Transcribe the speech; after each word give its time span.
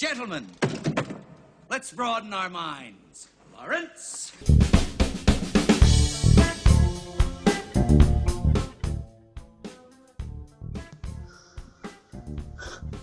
Gentlemen, 0.00 0.46
let's 1.68 1.92
broaden 1.92 2.32
our 2.32 2.48
minds. 2.48 3.28
Lawrence? 3.54 4.32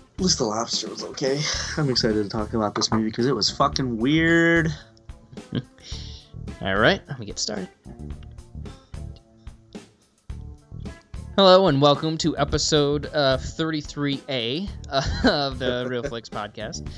At 0.09 0.23
least 0.23 0.39
the 0.39 0.45
lobster 0.45 0.89
was 0.89 1.03
okay. 1.03 1.39
I'm 1.77 1.91
excited 1.91 2.23
to 2.23 2.29
talk 2.29 2.55
about 2.55 2.73
this 2.73 2.91
movie 2.91 3.09
because 3.09 3.27
it 3.27 3.35
was 3.35 3.51
fucking 3.51 3.97
weird. 3.97 4.73
All 6.61 6.77
right, 6.77 7.03
let 7.07 7.19
me 7.19 7.27
get 7.27 7.37
started. 7.37 7.69
Hello 11.37 11.67
and 11.67 11.79
welcome 11.79 12.17
to 12.17 12.35
episode 12.35 13.11
uh, 13.13 13.37
33A 13.37 14.67
uh, 14.89 15.29
of 15.29 15.59
the 15.59 15.85
Real 15.87 16.01
Flicks 16.01 16.29
podcast. 16.31 16.89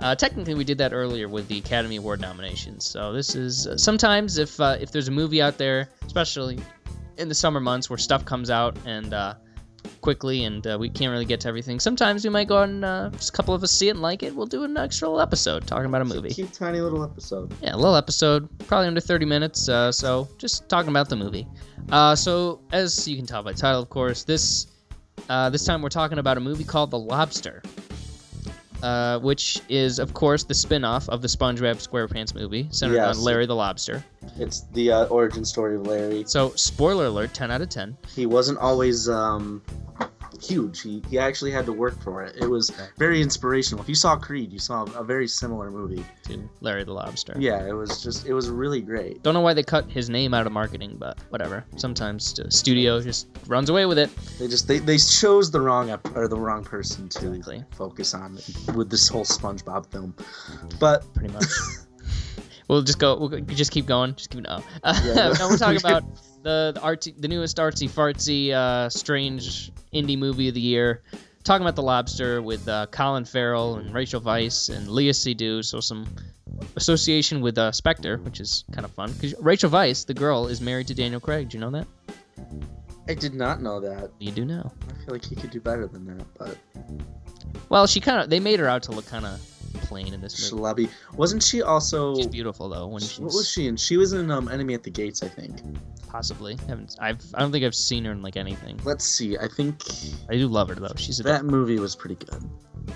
Uh, 0.00 0.14
technically, 0.14 0.52
we 0.52 0.64
did 0.64 0.76
that 0.76 0.92
earlier 0.92 1.30
with 1.30 1.48
the 1.48 1.56
Academy 1.56 1.96
Award 1.96 2.20
nominations. 2.20 2.84
So 2.84 3.14
this 3.14 3.34
is 3.34 3.66
uh, 3.66 3.78
sometimes 3.78 4.36
if 4.36 4.60
uh, 4.60 4.76
if 4.78 4.92
there's 4.92 5.08
a 5.08 5.12
movie 5.12 5.40
out 5.40 5.56
there, 5.56 5.88
especially 6.04 6.58
in 7.16 7.30
the 7.30 7.34
summer 7.34 7.58
months 7.58 7.88
where 7.88 7.96
stuff 7.96 8.22
comes 8.26 8.50
out 8.50 8.76
and 8.84 9.14
uh, 9.14 9.32
quickly 10.06 10.44
and 10.44 10.64
uh, 10.68 10.76
we 10.78 10.88
can't 10.88 11.10
really 11.10 11.24
get 11.24 11.40
to 11.40 11.48
everything. 11.48 11.80
Sometimes 11.80 12.22
we 12.22 12.30
might 12.30 12.46
go 12.46 12.62
and 12.62 12.84
uh, 12.84 13.10
just 13.10 13.30
a 13.30 13.32
couple 13.32 13.54
of 13.54 13.64
us 13.64 13.72
see 13.72 13.88
it 13.88 13.90
and 13.90 14.02
like 14.02 14.22
it. 14.22 14.36
We'll 14.36 14.46
do 14.46 14.62
an 14.62 14.76
extra 14.76 15.08
little 15.08 15.20
episode 15.20 15.66
talking 15.66 15.86
about 15.86 16.00
a 16.00 16.04
movie. 16.04 16.28
Cute, 16.28 16.52
tiny 16.52 16.80
little 16.80 17.02
episode. 17.02 17.52
Yeah, 17.60 17.74
a 17.74 17.76
little 17.76 17.96
episode, 17.96 18.48
probably 18.68 18.86
under 18.86 19.00
30 19.00 19.26
minutes. 19.26 19.68
Uh, 19.68 19.90
so 19.90 20.28
just 20.38 20.68
talking 20.68 20.90
about 20.90 21.08
the 21.08 21.16
movie. 21.16 21.44
Uh, 21.90 22.14
so 22.14 22.60
as 22.70 23.08
you 23.08 23.16
can 23.16 23.26
tell 23.26 23.42
by 23.42 23.52
title, 23.52 23.82
of 23.82 23.88
course, 23.88 24.22
this 24.22 24.68
uh, 25.28 25.50
this 25.50 25.64
time 25.64 25.82
we're 25.82 25.88
talking 25.88 26.18
about 26.18 26.36
a 26.36 26.40
movie 26.40 26.62
called 26.62 26.92
The 26.92 27.00
Lobster, 27.00 27.60
uh, 28.82 29.18
which 29.20 29.60
is 29.68 29.98
of 29.98 30.12
course 30.14 30.44
the 30.44 30.54
spin-off 30.54 31.08
of 31.08 31.22
the 31.22 31.28
SpongeBob 31.28 31.76
SquarePants 31.76 32.34
movie 32.34 32.68
centered 32.70 32.96
Yes. 32.96 33.16
on 33.16 33.22
Larry 33.24 33.46
the 33.46 33.54
Lobster. 33.54 34.04
It's 34.38 34.62
the 34.72 34.90
uh, 34.92 35.04
origin 35.06 35.44
story 35.44 35.76
of 35.76 35.86
Larry. 35.86 36.24
So 36.26 36.50
spoiler 36.56 37.06
alert, 37.06 37.32
10 37.34 37.50
out 37.50 37.62
of 37.62 37.68
10. 37.68 37.96
He 38.14 38.26
wasn't 38.26 38.58
always 38.58 39.08
um, 39.08 39.62
huge. 40.44 40.82
He, 40.82 41.02
he 41.10 41.18
actually 41.18 41.50
had 41.50 41.66
to 41.66 41.72
work 41.72 42.00
for 42.02 42.22
it. 42.22 42.36
It 42.40 42.46
was 42.46 42.70
very 42.98 43.20
inspirational. 43.22 43.82
If 43.82 43.88
you 43.88 43.94
saw 43.94 44.16
Creed, 44.16 44.52
you 44.52 44.58
saw 44.58 44.84
a 44.96 45.04
very 45.04 45.28
similar 45.28 45.70
movie. 45.70 46.04
to 46.24 46.48
Larry 46.60 46.84
the 46.84 46.92
Lobster. 46.92 47.34
Yeah, 47.38 47.66
it 47.66 47.72
was 47.72 48.02
just 48.02 48.26
it 48.26 48.32
was 48.34 48.48
really 48.50 48.80
great. 48.80 49.22
Don't 49.22 49.34
know 49.34 49.40
why 49.40 49.54
they 49.54 49.62
cut 49.62 49.90
his 49.90 50.08
name 50.10 50.34
out 50.34 50.46
of 50.46 50.52
marketing, 50.52 50.96
but 50.98 51.18
whatever. 51.30 51.64
Sometimes 51.76 52.34
the 52.34 52.50
studio 52.50 53.00
just 53.00 53.28
runs 53.46 53.70
away 53.70 53.86
with 53.86 53.98
it. 53.98 54.10
They 54.38 54.48
just 54.48 54.66
they, 54.68 54.78
they 54.78 54.98
chose 54.98 55.50
the 55.50 55.60
wrong 55.60 55.90
ep- 55.90 56.16
or 56.16 56.28
the 56.28 56.38
wrong 56.38 56.64
person 56.64 57.08
to 57.10 57.28
Exactly. 57.32 57.64
focus 57.72 58.14
on 58.14 58.38
with 58.74 58.90
this 58.90 59.08
whole 59.08 59.24
SpongeBob 59.24 59.86
film. 59.90 60.14
But 60.80 61.04
pretty 61.14 61.32
much. 61.32 61.44
we'll 62.68 62.82
just 62.82 62.98
go. 62.98 63.16
We'll 63.16 63.40
just 63.40 63.72
keep 63.72 63.86
going. 63.86 64.14
Just 64.14 64.30
keep. 64.30 64.42
No, 64.42 64.50
uh, 64.82 65.00
Yeah, 65.04 65.32
no 65.38 65.48
we're 65.48 65.56
talking 65.56 65.76
about 65.84 66.04
the 66.42 66.72
the, 66.74 66.80
artsy, 66.80 67.20
the 67.20 67.28
newest 67.28 67.56
artsy 67.56 67.88
fartsy, 67.88 68.52
uh, 68.52 68.88
strange 68.88 69.72
indie 69.92 70.18
movie 70.18 70.48
of 70.48 70.54
the 70.54 70.60
year. 70.60 71.02
Talking 71.44 71.62
about 71.62 71.76
the 71.76 71.82
Lobster 71.82 72.42
with 72.42 72.66
uh, 72.68 72.86
Colin 72.86 73.24
Farrell 73.24 73.76
and 73.76 73.94
Rachel 73.94 74.20
Weisz 74.20 74.74
and 74.74 74.88
Léa 74.88 75.10
Seydoux. 75.10 75.64
So 75.64 75.78
some 75.78 76.06
association 76.74 77.40
with 77.40 77.56
uh, 77.56 77.70
Spectre, 77.70 78.18
which 78.18 78.40
is 78.40 78.64
kind 78.72 78.84
of 78.84 78.90
fun 78.90 79.12
because 79.12 79.34
Rachel 79.38 79.70
Weisz, 79.70 80.06
the 80.06 80.14
girl, 80.14 80.48
is 80.48 80.60
married 80.60 80.88
to 80.88 80.94
Daniel 80.94 81.20
Craig. 81.20 81.50
Do 81.50 81.58
you 81.58 81.60
know 81.60 81.70
that? 81.70 81.86
I 83.08 83.14
did 83.14 83.34
not 83.34 83.62
know 83.62 83.78
that. 83.80 84.10
You 84.18 84.32
do 84.32 84.44
know. 84.44 84.72
I 84.88 85.04
feel 85.04 85.14
like 85.14 85.24
he 85.24 85.36
could 85.36 85.50
do 85.50 85.60
better 85.60 85.86
than 85.86 86.04
that. 86.06 86.26
But 86.36 86.56
Well, 87.68 87.86
she 87.86 88.00
kind 88.00 88.20
of. 88.20 88.28
They 88.28 88.40
made 88.40 88.58
her 88.58 88.66
out 88.66 88.82
to 88.84 88.92
look 88.92 89.06
kind 89.06 89.24
of 89.24 89.40
plain 89.88 90.12
in 90.14 90.20
this 90.20 90.52
movie. 90.52 90.88
Wasn't 91.14 91.42
she 91.42 91.62
also? 91.62 92.14
She's 92.16 92.26
beautiful 92.26 92.68
though 92.68 92.86
when 92.86 93.00
she's 93.02 93.18
What 93.18 93.34
was 93.34 93.48
she 93.48 93.66
in? 93.66 93.76
She 93.76 93.96
was 93.96 94.12
in 94.12 94.30
um, 94.30 94.48
Enemy 94.48 94.74
at 94.74 94.82
the 94.82 94.90
Gates, 94.90 95.22
I 95.22 95.28
think. 95.28 95.60
possibly. 96.08 96.56
Haven't 96.68 96.96
I've 97.00 97.22
I 97.34 97.40
don't 97.40 97.52
think 97.52 97.64
I've 97.64 97.74
seen 97.74 98.04
her 98.04 98.12
in 98.12 98.22
like 98.22 98.36
anything. 98.36 98.78
Let's 98.84 99.04
see. 99.04 99.36
I 99.38 99.48
think 99.48 99.82
I 100.28 100.34
do 100.34 100.46
love 100.48 100.68
her 100.68 100.74
though. 100.74 100.92
She's 100.96 101.20
a 101.20 101.22
that 101.24 101.44
movie 101.44 101.78
was 101.78 101.94
pretty 101.96 102.16
good. 102.16 102.42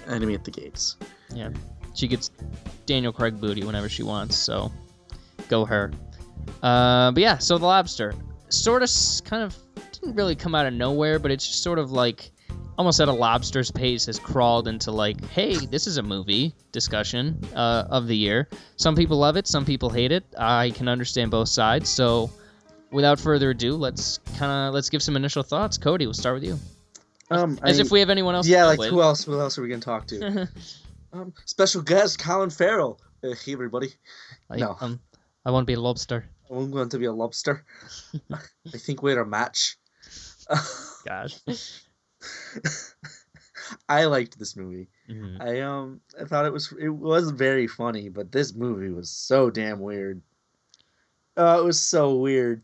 Enemy 0.08 0.34
at 0.34 0.44
the 0.44 0.50
Gates. 0.50 0.96
yeah. 1.34 1.50
She 1.94 2.06
gets 2.06 2.30
Daniel 2.86 3.12
Craig 3.12 3.40
booty 3.40 3.64
whenever 3.64 3.88
she 3.88 4.02
wants. 4.04 4.36
So 4.36 4.70
go 5.48 5.64
her. 5.64 5.90
Uh, 6.62 7.10
but 7.10 7.20
yeah, 7.22 7.38
so 7.38 7.58
the 7.58 7.66
lobster 7.66 8.14
sort 8.48 8.82
of 8.82 8.90
kind 9.24 9.42
of 9.42 9.56
didn't 9.92 10.14
really 10.14 10.34
come 10.36 10.54
out 10.54 10.66
of 10.66 10.72
nowhere, 10.72 11.18
but 11.18 11.30
it's 11.30 11.46
just 11.46 11.62
sort 11.62 11.78
of 11.78 11.90
like 11.92 12.30
almost 12.80 12.98
at 12.98 13.08
a 13.08 13.12
lobster's 13.12 13.70
pace 13.70 14.06
has 14.06 14.18
crawled 14.18 14.66
into 14.66 14.90
like, 14.90 15.22
hey, 15.28 15.54
this 15.66 15.86
is 15.86 15.98
a 15.98 16.02
movie 16.02 16.54
discussion 16.72 17.38
uh, 17.54 17.84
of 17.90 18.06
the 18.06 18.16
year. 18.16 18.48
Some 18.76 18.96
people 18.96 19.18
love 19.18 19.36
it, 19.36 19.46
some 19.46 19.66
people 19.66 19.90
hate 19.90 20.12
it. 20.12 20.24
I 20.38 20.70
can 20.70 20.88
understand 20.88 21.30
both 21.30 21.50
sides. 21.50 21.90
So 21.90 22.30
without 22.90 23.20
further 23.20 23.50
ado, 23.50 23.76
let's 23.76 24.16
kind 24.38 24.50
of 24.50 24.72
let's 24.72 24.88
give 24.88 25.02
some 25.02 25.14
initial 25.14 25.42
thoughts. 25.42 25.76
Cody, 25.76 26.06
we'll 26.06 26.14
start 26.14 26.36
with 26.36 26.44
you. 26.44 26.58
Um, 27.30 27.58
As 27.62 27.78
I- 27.78 27.82
if 27.82 27.90
we 27.90 28.00
have 28.00 28.08
anyone 28.08 28.34
else. 28.34 28.48
Yeah, 28.48 28.62
to 28.62 28.68
like 28.68 28.78
go 28.78 28.88
who 28.88 29.02
else? 29.02 29.24
Who 29.24 29.38
else 29.38 29.58
are 29.58 29.62
we 29.62 29.68
gonna 29.68 29.82
talk 29.82 30.06
to? 30.06 30.48
um, 31.12 31.34
special 31.44 31.82
guest 31.82 32.18
Colin 32.18 32.48
Farrell. 32.48 32.98
Uh, 33.22 33.34
hey 33.44 33.52
everybody. 33.52 33.92
I, 34.48 34.56
No. 34.56 34.78
um, 34.80 35.00
I 35.44 35.50
want 35.50 35.64
to 35.64 35.70
be 35.70 35.74
a 35.74 35.80
lobster. 35.80 36.24
I'm 36.50 36.70
going 36.70 36.88
to 36.88 36.98
be 36.98 37.04
a 37.04 37.12
lobster. 37.12 37.62
I 38.32 38.78
think 38.78 39.02
we're 39.02 39.20
a 39.20 39.26
match. 39.26 39.76
God. 41.06 41.34
I 43.88 44.04
liked 44.04 44.38
this 44.38 44.56
movie. 44.56 44.88
Mhm. 45.08 45.40
I 45.40 45.60
um 45.60 46.00
I 46.20 46.24
thought 46.24 46.46
it 46.46 46.52
was 46.52 46.72
it 46.80 46.88
was 46.88 47.30
very 47.30 47.66
funny, 47.66 48.08
but 48.08 48.32
this 48.32 48.54
movie 48.54 48.90
was 48.90 49.10
so 49.10 49.50
damn 49.50 49.80
weird. 49.80 50.20
Oh, 51.36 51.60
it 51.60 51.64
was 51.64 51.80
so 51.80 52.16
weird. 52.16 52.62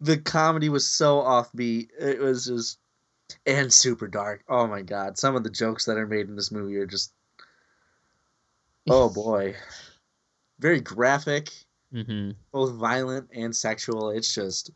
The 0.00 0.18
comedy 0.18 0.68
was 0.68 0.86
so 0.86 1.18
offbeat. 1.20 1.90
It 1.98 2.18
was 2.20 2.46
just 2.46 2.78
and 3.46 3.72
super 3.72 4.08
dark. 4.08 4.42
Oh 4.48 4.66
my 4.66 4.82
god, 4.82 5.18
some 5.18 5.36
of 5.36 5.44
the 5.44 5.50
jokes 5.50 5.84
that 5.84 5.96
are 5.98 6.06
made 6.06 6.28
in 6.28 6.36
this 6.36 6.50
movie 6.50 6.76
are 6.76 6.86
just 6.86 7.12
oh 8.88 9.08
boy. 9.14 9.54
Very 10.58 10.80
graphic, 10.80 11.50
Mhm. 11.92 12.34
both 12.52 12.74
violent 12.74 13.30
and 13.32 13.54
sexual. 13.54 14.10
It's 14.10 14.34
just 14.34 14.70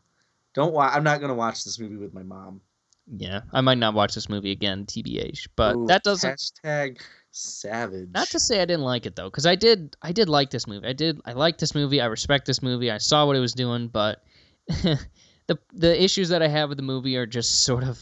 don't 0.53 0.73
watch 0.73 0.95
I'm 0.95 1.03
not 1.03 1.19
going 1.19 1.29
to 1.29 1.35
watch 1.35 1.63
this 1.63 1.79
movie 1.79 1.97
with 1.97 2.13
my 2.13 2.23
mom. 2.23 2.61
Yeah, 3.07 3.41
I 3.53 3.61
might 3.61 3.77
not 3.77 3.93
watch 3.93 4.15
this 4.15 4.29
movie 4.29 4.51
again, 4.51 4.85
tbh. 4.85 5.47
But 5.55 5.75
Ooh, 5.75 5.85
that 5.87 6.03
doesn't. 6.03 6.39
hashtag 6.63 7.01
savage. 7.31 8.09
Not 8.13 8.27
to 8.29 8.39
say 8.39 8.61
I 8.61 8.65
didn't 8.65 8.83
like 8.83 9.05
it 9.05 9.15
though, 9.15 9.29
because 9.29 9.45
I 9.45 9.55
did. 9.55 9.95
I 10.01 10.11
did 10.11 10.29
like 10.29 10.49
this 10.49 10.67
movie. 10.67 10.87
I 10.87 10.93
did. 10.93 11.21
I 11.25 11.33
like 11.33 11.57
this 11.57 11.75
movie. 11.75 12.01
I 12.01 12.07
respect 12.07 12.45
this 12.45 12.63
movie. 12.63 12.89
I 12.89 12.97
saw 12.97 13.25
what 13.25 13.35
it 13.35 13.41
was 13.41 13.53
doing, 13.53 13.87
but 13.89 14.23
the 14.67 15.59
the 15.73 16.03
issues 16.03 16.29
that 16.29 16.41
I 16.41 16.47
have 16.47 16.69
with 16.69 16.77
the 16.77 16.83
movie 16.83 17.17
are 17.17 17.27
just 17.27 17.63
sort 17.63 17.83
of. 17.83 17.99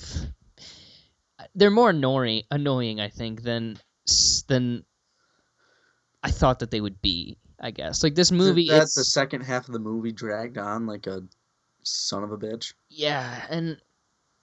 They're 1.55 1.71
more 1.71 1.89
annoying, 1.89 2.43
annoying, 2.49 3.01
I 3.01 3.09
think, 3.09 3.43
than 3.43 3.77
than 4.47 4.85
I 6.23 6.31
thought 6.31 6.59
that 6.59 6.71
they 6.71 6.81
would 6.81 7.01
be. 7.01 7.37
I 7.59 7.71
guess 7.71 8.03
like 8.03 8.15
this 8.15 8.31
movie. 8.31 8.67
That's 8.69 8.95
the 8.95 9.03
second 9.03 9.41
half 9.41 9.67
of 9.67 9.73
the 9.73 9.79
movie 9.79 10.11
dragged 10.11 10.57
on 10.57 10.85
like 10.85 11.07
a 11.07 11.23
son 11.83 12.23
of 12.23 12.31
a 12.31 12.37
bitch. 12.37 12.73
Yeah, 12.89 13.45
and 13.49 13.77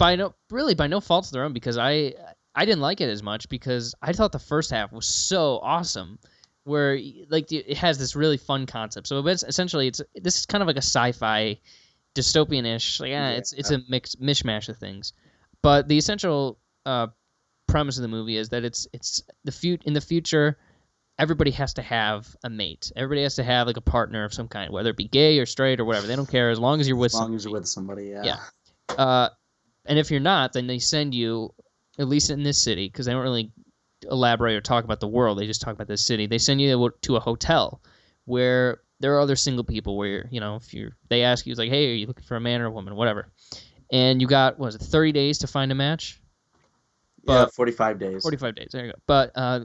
by 0.01 0.17
no 0.17 0.35
really 0.51 0.75
by 0.75 0.87
no 0.87 0.99
fault 0.99 1.27
of 1.27 1.33
their 1.33 1.45
own 1.45 1.53
because 1.53 1.77
I 1.77 2.15
I 2.55 2.65
didn't 2.65 2.81
like 2.81 3.03
it 3.03 3.11
as 3.11 3.23
much 3.23 3.49
because 3.51 3.95
I 4.01 4.15
thought 4.15 4.33
the 4.33 4.39
first 4.39 4.71
half 4.71 4.93
was 4.93 5.07
so 5.07 5.61
awesome 5.63 6.19
where 6.65 6.99
like 7.29 7.53
it 7.53 7.77
has 7.77 7.99
this 7.99 8.17
really 8.17 8.39
fun 8.39 8.65
concept. 8.65 9.07
So 9.07 9.25
it's 9.27 9.43
essentially 9.43 9.89
it's 9.89 10.01
this 10.15 10.39
is 10.39 10.47
kind 10.47 10.63
of 10.63 10.67
like 10.67 10.77
a 10.77 10.83
sci-fi 10.83 11.61
dystopian-ish 12.15 12.99
like 12.99 13.11
yeah, 13.11 13.31
it's 13.31 13.53
it's 13.53 13.71
a 13.71 13.81
mix 13.91 14.15
mishmash 14.17 14.71
of 14.71 14.79
things. 14.79 15.13
But 15.63 15.87
the 15.87 15.99
essential 15.99 16.59
uh, 16.87 17.09
premise 17.69 17.99
of 17.99 18.03
the 18.03 18.09
movie 18.09 18.39
is 18.39 18.49
that 18.49 18.65
it's 18.65 18.89
it's 18.95 19.23
the 19.45 19.53
fut 19.53 19.85
in 19.85 19.93
the 19.93 20.01
future 20.01 20.57
everybody 21.19 21.51
has 21.51 21.75
to 21.75 21.83
have 21.83 22.35
a 22.43 22.49
mate. 22.49 22.91
Everybody 22.97 23.23
has 23.25 23.35
to 23.35 23.45
have 23.45 23.67
like 23.67 23.77
a 23.77 23.83
partner 23.83 24.25
of 24.25 24.33
some 24.33 24.49
kind, 24.49 24.73
whether 24.73 24.89
it 24.89 24.97
be 24.97 25.07
gay 25.07 25.39
or 25.39 25.45
straight 25.45 25.79
or 25.79 25.85
whatever. 25.85 26.07
They 26.07 26.17
don't 26.17 26.31
care 26.31 26.49
as 26.49 26.59
long 26.59 26.81
as 26.81 26.89
you're 26.89 26.97
with 26.97 27.13
As 27.13 27.21
long 27.21 27.25
somebody. 27.25 27.37
as 27.37 27.45
you're 27.45 27.53
with 27.53 27.69
somebody, 27.69 28.05
yeah. 28.07 28.23
Yeah. 28.25 28.95
Uh, 28.97 29.29
and 29.87 29.99
if 29.99 30.11
you're 30.11 30.21
not, 30.21 30.53
then 30.53 30.67
they 30.67 30.79
send 30.79 31.15
you, 31.15 31.53
at 31.99 32.09
least 32.09 32.31
in 32.31 32.43
this 32.43 32.61
city, 32.61 32.87
because 32.87 33.07
they 33.07 33.13
don't 33.13 33.23
really 33.23 33.53
elaborate 34.11 34.55
or 34.57 34.61
talk 34.61 34.85
about 34.85 35.01
the 35.01 35.09
world. 35.09 35.39
They 35.39 35.47
just 35.47 35.61
talk 35.61 35.75
about 35.75 35.89
this 35.89 36.07
city. 36.07 36.27
They 36.27 36.39
send 36.39 36.61
you 36.61 36.93
to 37.03 37.17
a 37.17 37.21
hotel 37.21 37.81
where 38.25 38.81
there 39.01 39.15
are 39.17 39.21
other 39.21 39.37
single 39.37 39.65
people. 39.65 39.97
Where 39.97 40.09
you're, 40.09 40.25
you 40.31 40.41
know, 40.41 40.57
if 40.57 40.73
you're, 40.73 40.97
they 41.09 41.23
ask 41.23 41.47
you, 41.47 41.53
it's 41.53 41.59
like, 41.59 41.71
hey, 41.71 41.91
are 41.91 41.95
you 41.95 42.07
looking 42.07 42.25
for 42.25 42.37
a 42.37 42.41
man 42.41 42.61
or 42.61 42.67
a 42.67 42.71
woman, 42.71 42.95
whatever. 42.95 43.29
And 43.93 44.21
you 44.21 44.29
got 44.29 44.59
what 44.59 44.67
was 44.67 44.75
it, 44.77 44.83
30 44.83 45.13
days 45.13 45.39
to 45.39 45.47
find 45.47 45.73
a 45.73 45.75
match? 45.75 46.21
yeah, 47.25 47.45
But- 47.45 47.55
45 47.55 47.99
days. 47.99 48.23
45 48.23 48.55
days. 48.55 48.69
There 48.73 48.87
you 48.87 48.93
go. 48.93 48.99
But 49.07 49.33
uh, 49.35 49.61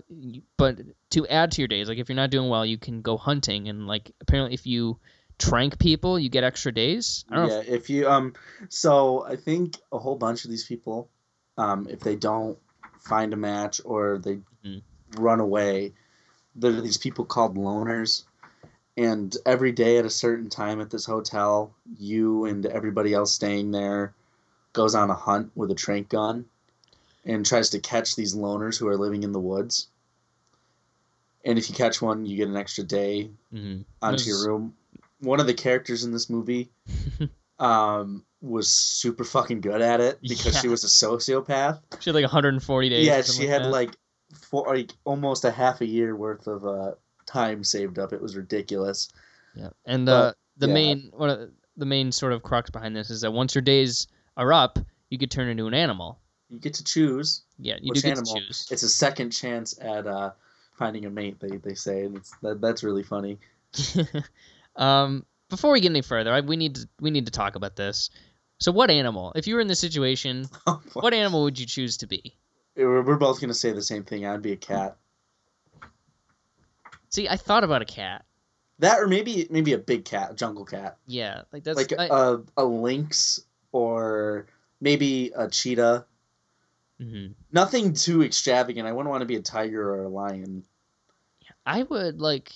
but 0.58 0.80
to 1.12 1.28
add 1.28 1.52
to 1.52 1.62
your 1.62 1.68
days, 1.68 1.88
like 1.88 1.98
if 1.98 2.10
you're 2.10 2.16
not 2.16 2.32
doing 2.32 2.50
well, 2.50 2.66
you 2.66 2.78
can 2.78 3.02
go 3.02 3.18
hunting, 3.18 3.70
and 3.70 3.88
like 3.88 4.12
apparently 4.22 4.54
if 4.54 4.66
you 4.66 5.00
trank 5.38 5.80
people, 5.80 6.18
you 6.20 6.30
get 6.30 6.44
extra 6.44 6.72
days. 6.72 7.26
I 7.30 7.36
don't 7.36 7.48
know. 7.50 7.56
Yeah, 7.56 7.64
if 7.76 7.90
you 7.90 8.10
um 8.10 8.34
so 8.70 9.26
I 9.26 9.36
think 9.36 9.78
a 9.92 9.98
whole 10.00 10.16
bunch 10.16 10.46
of 10.46 10.50
these 10.52 10.66
people 10.66 11.10
um 11.58 11.88
if 11.90 12.00
they 12.02 12.16
don't 12.16 12.58
find 13.00 13.34
a 13.34 13.38
match 13.38 13.82
or 13.86 14.18
they 14.18 14.40
Mhm. 14.66 14.82
run 15.18 15.40
away. 15.40 15.94
There 16.56 16.72
are 16.72 16.82
these 16.82 16.98
people 16.98 17.26
called 17.26 17.56
loners, 17.58 18.24
and 18.98 19.36
every 19.46 19.72
day 19.74 19.98
at 19.98 20.06
a 20.06 20.10
certain 20.10 20.50
time 20.50 20.80
at 20.82 20.90
this 20.90 21.06
hotel, 21.06 21.74
you 22.00 22.46
and 22.46 22.66
everybody 22.66 23.14
else 23.14 23.34
staying 23.34 23.72
there 23.72 24.14
goes 24.74 24.96
on 24.96 25.10
a 25.10 25.14
hunt 25.14 25.52
with 25.56 25.70
a 25.72 25.76
trank 25.76 26.10
gun 26.10 26.46
and 27.26 27.46
tries 27.46 27.70
to 27.72 27.80
catch 27.80 28.16
these 28.16 28.36
loners 28.36 28.78
who 28.78 28.88
are 28.88 28.98
living 28.98 29.24
in 29.24 29.32
the 29.34 29.40
woods. 29.40 29.88
And 31.44 31.58
if 31.60 31.70
you 31.70 31.76
catch 31.76 32.02
one, 32.02 32.26
you 32.26 32.38
get 32.38 32.48
an 32.48 32.56
extra 32.58 32.84
day 32.84 33.30
hmm 33.52 33.82
onto 34.02 34.18
Those- 34.18 34.28
your 34.28 34.48
room. 34.48 34.76
One 35.26 35.40
of 35.40 35.48
the 35.48 35.54
characters 35.54 36.04
in 36.04 36.12
this 36.12 36.30
movie 36.30 36.70
um, 37.60 38.24
was 38.42 38.68
super 38.70 39.24
fucking 39.24 39.62
good 39.62 39.82
at 39.82 40.00
it 40.02 40.20
because 40.22 40.60
she 40.60 40.68
was 40.68 40.84
a 40.84 40.88
sociopath. 40.88 41.82
She 42.00 42.10
had 42.10 42.16
like 42.16 42.24
140 42.24 42.90
days. 42.90 43.06
Yeah, 43.06 43.22
she 43.22 43.48
had 43.48 43.64
that. 43.64 43.70
like 43.72 43.96
four, 44.34 44.68
like 44.68 44.92
almost 45.04 45.46
a 45.46 45.52
half 45.52 45.82
a 45.82 45.86
year 45.86 46.16
worth 46.16 46.48
of 46.48 46.66
uh, 46.66 46.92
time 47.26 47.64
saved 47.64 48.00
up. 48.00 48.14
It 48.14 48.22
was 48.22 48.36
ridiculous. 48.36 49.10
Yeah, 49.56 49.70
and 49.86 50.06
But, 50.06 50.12
uh, 50.12 50.34
the 50.58 50.68
yeah. 50.68 50.74
main 50.74 51.12
one 51.14 51.30
of 51.30 51.50
the 51.78 51.86
main 51.86 52.12
sort 52.12 52.34
of 52.34 52.44
crux 52.44 52.70
behind 52.70 52.96
this 52.96 53.10
is 53.10 53.22
that 53.22 53.32
once 53.32 53.56
your 53.56 53.62
days 53.62 54.08
are 54.38 54.54
up, 54.54 54.80
you 55.10 55.18
could 55.18 55.32
turn 55.32 55.48
into 55.48 55.66
an 55.68 55.74
animal. 55.74 56.20
You 56.50 56.60
get 56.60 56.74
to 56.76 56.84
choose 56.84 57.44
Yeah, 57.58 57.76
you 57.82 57.90
which 57.90 58.02
do 58.02 58.10
get 58.10 58.18
animal. 58.18 58.36
to 58.36 58.42
choose. 58.42 58.68
It's 58.70 58.84
a 58.84 58.90
second 58.90 59.32
chance 59.32 59.78
at 59.82 60.06
uh, 60.06 60.32
finding 60.78 61.06
a 61.06 61.10
mate. 61.10 61.40
They, 61.40 61.58
they 61.58 61.74
say, 61.74 62.06
and 62.06 62.18
it's 62.18 62.32
that, 62.42 62.62
that's 62.62 62.84
really 62.84 63.04
funny. 63.04 63.40
um, 64.76 65.26
before 65.50 65.72
we 65.72 65.82
get 65.82 65.92
any 65.92 66.02
further, 66.02 66.34
I, 66.34 66.42
we 66.42 66.58
need 66.58 66.76
to 66.76 66.90
we 67.00 67.12
need 67.12 67.26
to 67.26 67.32
talk 67.32 67.56
about 67.56 67.76
this. 67.76 68.10
So, 68.60 68.72
what 68.72 68.90
animal? 68.90 69.34
If 69.36 69.48
you 69.48 69.56
were 69.56 69.62
in 69.62 69.68
this 69.68 69.80
situation, 69.80 70.48
what 70.94 71.14
animal 71.14 71.44
would 71.44 71.60
you 71.60 71.66
choose 71.66 71.98
to 71.98 72.08
be? 72.08 72.36
We're, 72.76 73.16
both 73.16 73.40
gonna 73.40 73.54
say 73.54 73.72
the 73.72 73.82
same 73.82 74.04
thing. 74.04 74.26
I'd 74.26 74.42
be 74.42 74.52
a 74.52 74.58
cat. 74.58 74.98
See, 77.10 77.30
I 77.30 77.38
thought 77.38 77.64
about 77.64 77.82
a 77.82 77.86
cat. 77.86 78.26
That 78.80 79.00
or 79.00 79.08
maybe 79.08 79.48
maybe 79.50 79.72
a 79.72 79.78
big 79.78 80.04
cat, 80.04 80.32
a 80.32 80.36
jungle 80.36 80.66
cat. 80.66 80.98
Yeah, 81.08 81.44
like 81.54 81.64
that's 81.64 81.78
like 81.78 81.94
I, 81.98 82.08
a, 82.12 82.38
a 82.58 82.66
lynx 82.66 83.40
or 83.72 84.48
maybe 84.82 85.32
a 85.34 85.50
cheetah. 85.50 86.06
mhm. 87.02 87.36
Nothing 87.54 87.94
too 87.94 88.24
extravagant. 88.24 88.86
I 88.86 88.92
wouldn't 88.92 89.10
want 89.10 89.22
to 89.22 89.26
be 89.26 89.38
a 89.38 89.42
tiger 89.42 89.96
or 89.96 90.04
a 90.04 90.10
lion. 90.10 90.66
I 91.66 91.84
would 91.84 92.20
like. 92.20 92.52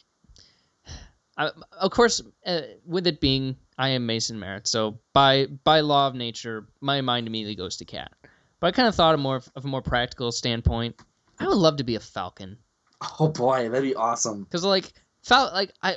I, 1.40 1.50
of 1.80 1.90
course, 1.92 2.22
uh, 2.46 2.62
with 2.86 3.08
it 3.08 3.20
being 3.20 3.56
I 3.78 3.90
am 3.90 4.06
Mason 4.06 4.40
Merritt, 4.40 4.68
so 4.68 5.00
by 5.14 5.48
by 5.64 5.80
law 5.80 6.08
of 6.08 6.14
nature, 6.14 6.68
my 6.82 7.02
mind 7.02 7.26
immediately 7.26 7.56
goes 7.56 7.78
to 7.78 7.86
cat. 7.86 8.12
But 8.60 8.68
I 8.68 8.72
kind 8.72 8.88
of 8.88 8.94
thought 8.94 9.14
of 9.16 9.20
more 9.20 9.42
of 9.56 9.66
a 9.66 9.68
more 9.68 9.82
practical 9.82 10.32
standpoint. 10.32 10.96
I 11.40 11.48
would 11.48 11.58
love 11.58 11.78
to 11.78 11.84
be 11.84 11.96
a 11.96 12.00
falcon 12.00 12.58
Oh 13.20 13.30
boy, 13.30 13.70
that'd 13.70 13.84
be 13.84 13.96
awesome. 13.96 14.44
because 14.44 14.64
like 14.64 14.92
fal 15.24 15.50
like 15.54 15.72
I. 15.82 15.96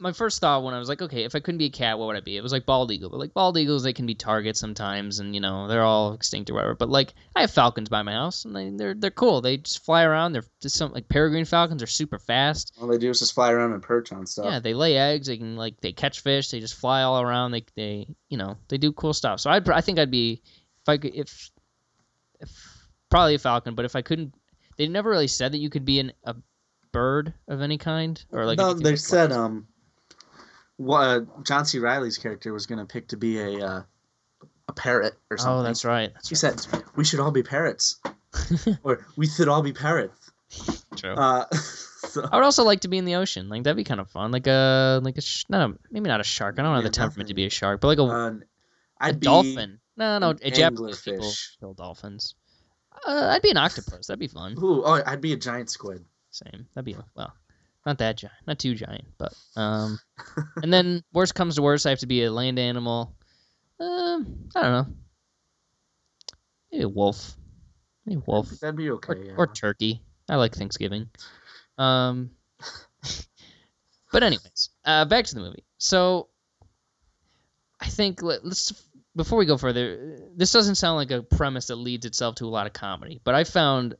My 0.00 0.12
first 0.12 0.40
thought 0.40 0.64
when 0.64 0.72
I 0.72 0.78
was 0.78 0.88
like, 0.88 1.02
okay, 1.02 1.24
if 1.24 1.34
I 1.34 1.40
couldn't 1.40 1.58
be 1.58 1.66
a 1.66 1.70
cat, 1.70 1.98
what 1.98 2.06
would 2.06 2.16
I 2.16 2.20
be? 2.20 2.36
It 2.36 2.42
was 2.42 2.52
like 2.52 2.64
bald 2.64 2.90
eagle, 2.90 3.10
but 3.10 3.18
like 3.18 3.34
bald 3.34 3.58
eagles, 3.58 3.82
they 3.82 3.92
can 3.92 4.06
be 4.06 4.14
targets 4.14 4.58
sometimes, 4.58 5.18
and 5.20 5.34
you 5.34 5.42
know 5.42 5.68
they're 5.68 5.84
all 5.84 6.14
extinct 6.14 6.48
or 6.48 6.54
whatever. 6.54 6.74
But 6.74 6.88
like 6.88 7.12
I 7.36 7.42
have 7.42 7.50
falcons 7.50 7.90
by 7.90 8.02
my 8.02 8.12
house, 8.12 8.46
and 8.46 8.56
they, 8.56 8.70
they're 8.70 8.94
they're 8.94 9.10
cool. 9.10 9.42
They 9.42 9.58
just 9.58 9.84
fly 9.84 10.04
around. 10.04 10.32
They're 10.32 10.44
just 10.62 10.76
some 10.76 10.92
like 10.92 11.08
peregrine 11.08 11.44
falcons 11.44 11.82
are 11.82 11.86
super 11.86 12.18
fast. 12.18 12.72
All 12.80 12.88
they 12.88 12.96
do 12.96 13.10
is 13.10 13.18
just 13.18 13.34
fly 13.34 13.52
around 13.52 13.72
and 13.74 13.82
perch 13.82 14.10
on 14.10 14.24
stuff. 14.24 14.46
Yeah, 14.46 14.58
they 14.58 14.72
lay 14.72 14.96
eggs. 14.96 15.26
They 15.26 15.36
can 15.36 15.56
like 15.56 15.78
they 15.82 15.92
catch 15.92 16.20
fish. 16.20 16.48
They 16.48 16.60
just 16.60 16.76
fly 16.76 17.02
all 17.02 17.20
around. 17.20 17.50
They 17.52 17.64
they 17.76 18.08
you 18.30 18.38
know 18.38 18.56
they 18.68 18.78
do 18.78 18.92
cool 18.92 19.12
stuff. 19.12 19.40
So 19.40 19.50
I'd 19.50 19.68
I 19.68 19.82
think 19.82 19.98
I'd 19.98 20.10
be 20.10 20.40
if 20.80 20.88
I 20.88 20.96
could 20.96 21.14
if 21.14 21.50
if 22.40 22.50
probably 23.10 23.34
a 23.34 23.38
falcon. 23.38 23.74
But 23.74 23.84
if 23.84 23.94
I 23.94 24.00
couldn't, 24.00 24.34
they 24.78 24.88
never 24.88 25.10
really 25.10 25.28
said 25.28 25.52
that 25.52 25.58
you 25.58 25.68
could 25.68 25.84
be 25.84 26.00
an, 26.00 26.12
a 26.24 26.36
bird 26.92 27.34
of 27.48 27.60
any 27.60 27.78
kind 27.78 28.24
or 28.32 28.46
like 28.46 28.58
no, 28.58 28.74
they 28.74 28.96
said 28.96 29.30
um, 29.30 29.66
what 30.80 31.00
uh, 31.02 31.20
John 31.42 31.66
C. 31.66 31.78
Reilly's 31.78 32.16
character 32.16 32.52
was 32.52 32.66
gonna 32.66 32.86
pick 32.86 33.08
to 33.08 33.16
be 33.16 33.38
a 33.38 33.66
uh, 33.66 33.82
a 34.68 34.72
parrot 34.72 35.14
or 35.30 35.36
something. 35.36 35.60
Oh, 35.60 35.62
that's 35.62 35.84
right. 35.84 36.10
That's 36.14 36.28
He 36.28 36.46
right. 36.46 36.58
said 36.58 36.82
we 36.96 37.04
should 37.04 37.20
all 37.20 37.30
be 37.30 37.42
parrots, 37.42 38.00
or 38.82 39.06
we 39.16 39.26
should 39.26 39.48
all 39.48 39.62
be 39.62 39.72
parrots. 39.72 40.30
True. 40.96 41.12
Uh, 41.14 41.44
so, 41.54 42.26
I 42.32 42.36
would 42.36 42.44
also 42.44 42.64
like 42.64 42.80
to 42.80 42.88
be 42.88 42.96
in 42.98 43.04
the 43.04 43.16
ocean. 43.16 43.48
Like 43.50 43.64
that'd 43.64 43.76
be 43.76 43.84
kind 43.84 44.00
of 44.00 44.08
fun. 44.10 44.32
Like 44.32 44.46
a 44.46 45.00
like 45.02 45.18
a 45.18 45.20
sh- 45.20 45.44
not 45.50 45.70
a 45.70 45.78
maybe 45.90 46.08
not 46.08 46.20
a 46.20 46.24
shark. 46.24 46.58
I 46.58 46.62
don't 46.62 46.74
have 46.74 46.84
the 46.84 46.90
temperament 46.90 47.28
to 47.28 47.34
be 47.34 47.44
a 47.44 47.50
shark, 47.50 47.80
but 47.82 47.88
like 47.88 47.98
a, 47.98 48.02
uh, 48.04 48.30
a 48.30 48.40
I'd 49.00 49.20
be 49.20 49.26
dolphin. 49.26 49.80
No, 49.96 50.18
no, 50.18 50.30
an 50.30 50.38
Japanese 50.54 51.02
people 51.02 51.26
anglerfish. 51.26 51.58
kill 51.60 51.74
dolphins. 51.74 52.34
Uh, 53.06 53.28
I'd 53.34 53.42
be 53.42 53.50
an 53.50 53.58
octopus. 53.58 54.06
That'd 54.06 54.18
be 54.18 54.28
fun. 54.28 54.56
Ooh, 54.58 54.82
oh, 54.84 55.02
I'd 55.04 55.20
be 55.20 55.32
a 55.34 55.36
giant 55.36 55.68
squid. 55.70 56.04
Same. 56.30 56.66
That'd 56.74 56.86
be 56.86 56.96
well, 57.14 57.32
not 57.86 57.98
that 57.98 58.18
giant, 58.18 58.34
not 58.46 58.58
too 58.58 58.74
giant, 58.74 59.06
but 59.18 59.32
um. 59.56 59.98
and 60.62 60.72
then 60.72 61.02
worst 61.12 61.34
comes 61.34 61.56
to 61.56 61.62
worst, 61.62 61.86
I 61.86 61.90
have 61.90 62.00
to 62.00 62.06
be 62.06 62.24
a 62.24 62.32
land 62.32 62.58
animal. 62.58 63.14
Um, 63.78 64.48
I 64.54 64.62
don't 64.62 64.72
know. 64.72 64.86
Maybe 66.70 66.84
a 66.84 66.88
wolf. 66.88 67.34
Maybe 68.04 68.20
a 68.20 68.24
wolf 68.26 68.50
That'd 68.60 68.76
be 68.76 68.88
or, 68.88 68.94
okay. 68.94 69.14
yeah. 69.24 69.32
or 69.36 69.46
turkey. 69.46 70.02
I 70.28 70.36
like 70.36 70.54
Thanksgiving. 70.54 71.08
Um. 71.78 72.30
but 74.12 74.22
anyways, 74.22 74.70
uh, 74.84 75.06
back 75.06 75.24
to 75.26 75.34
the 75.34 75.40
movie. 75.40 75.64
So, 75.78 76.28
I 77.80 77.86
think 77.86 78.22
let, 78.22 78.44
let's 78.44 78.72
before 79.16 79.38
we 79.38 79.46
go 79.46 79.56
further. 79.56 80.18
This 80.36 80.52
doesn't 80.52 80.74
sound 80.74 80.96
like 80.96 81.10
a 81.10 81.22
premise 81.22 81.68
that 81.68 81.76
leads 81.76 82.04
itself 82.04 82.36
to 82.36 82.44
a 82.44 82.48
lot 82.48 82.66
of 82.66 82.74
comedy, 82.74 83.20
but 83.24 83.34
I 83.34 83.44
found 83.44 83.94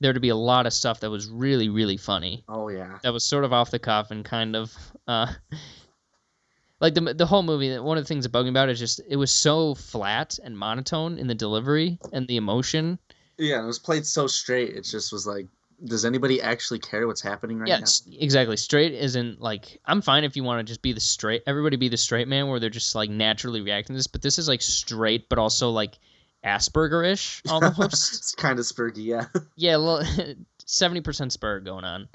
there 0.00 0.12
to 0.12 0.20
be 0.20 0.28
a 0.28 0.36
lot 0.36 0.66
of 0.66 0.72
stuff 0.72 1.00
that 1.00 1.10
was 1.10 1.28
really, 1.28 1.68
really 1.68 1.96
funny. 1.96 2.44
oh 2.48 2.68
yeah. 2.68 2.98
That 3.02 3.12
was 3.12 3.24
sort 3.24 3.44
of 3.44 3.52
off 3.52 3.70
the 3.70 3.78
cuff 3.78 4.10
and 4.10 4.24
kind 4.24 4.56
of. 4.56 4.72
Uh, 5.06 5.32
like 6.80 6.94
the 6.94 7.14
the 7.14 7.26
whole 7.26 7.42
movie, 7.42 7.76
one 7.78 7.98
of 7.98 8.04
the 8.04 8.08
things 8.08 8.24
that 8.24 8.30
bugged 8.30 8.46
me 8.46 8.50
about 8.50 8.68
it 8.68 8.72
is 8.72 8.78
just 8.78 9.00
it 9.08 9.16
was 9.16 9.30
so 9.30 9.74
flat 9.74 10.38
and 10.42 10.56
monotone 10.56 11.18
in 11.18 11.26
the 11.26 11.34
delivery 11.34 11.98
and 12.12 12.26
the 12.28 12.36
emotion. 12.36 12.98
Yeah, 13.36 13.62
it 13.62 13.66
was 13.66 13.78
played 13.78 14.06
so 14.06 14.26
straight. 14.26 14.70
It 14.70 14.82
just 14.82 15.12
was 15.12 15.26
like, 15.26 15.46
does 15.84 16.04
anybody 16.04 16.42
actually 16.42 16.80
care 16.80 17.06
what's 17.06 17.20
happening 17.20 17.58
right 17.58 17.68
yeah, 17.68 17.76
now? 17.78 17.82
s- 17.82 18.02
exactly. 18.18 18.56
Straight 18.56 18.94
isn't 18.94 19.40
like 19.40 19.80
I'm 19.84 20.02
fine 20.02 20.24
if 20.24 20.36
you 20.36 20.44
want 20.44 20.64
to 20.64 20.70
just 20.70 20.82
be 20.82 20.92
the 20.92 21.00
straight. 21.00 21.42
Everybody 21.46 21.76
be 21.76 21.88
the 21.88 21.96
straight 21.96 22.28
man 22.28 22.48
where 22.48 22.60
they're 22.60 22.70
just 22.70 22.94
like 22.94 23.10
naturally 23.10 23.60
reacting 23.60 23.94
to 23.94 23.98
this, 23.98 24.06
but 24.06 24.22
this 24.22 24.38
is 24.38 24.48
like 24.48 24.62
straight, 24.62 25.28
but 25.28 25.38
also 25.38 25.70
like 25.70 25.98
Asperger-ish 26.44 27.42
almost. 27.48 28.14
it's 28.14 28.34
kind 28.34 28.58
of 28.58 28.64
spurgy, 28.64 29.04
yeah. 29.04 29.26
yeah, 29.56 29.76
well, 29.76 30.02
seventy 30.64 31.00
percent 31.00 31.32
spur 31.32 31.60
going 31.60 31.84
on, 31.84 32.08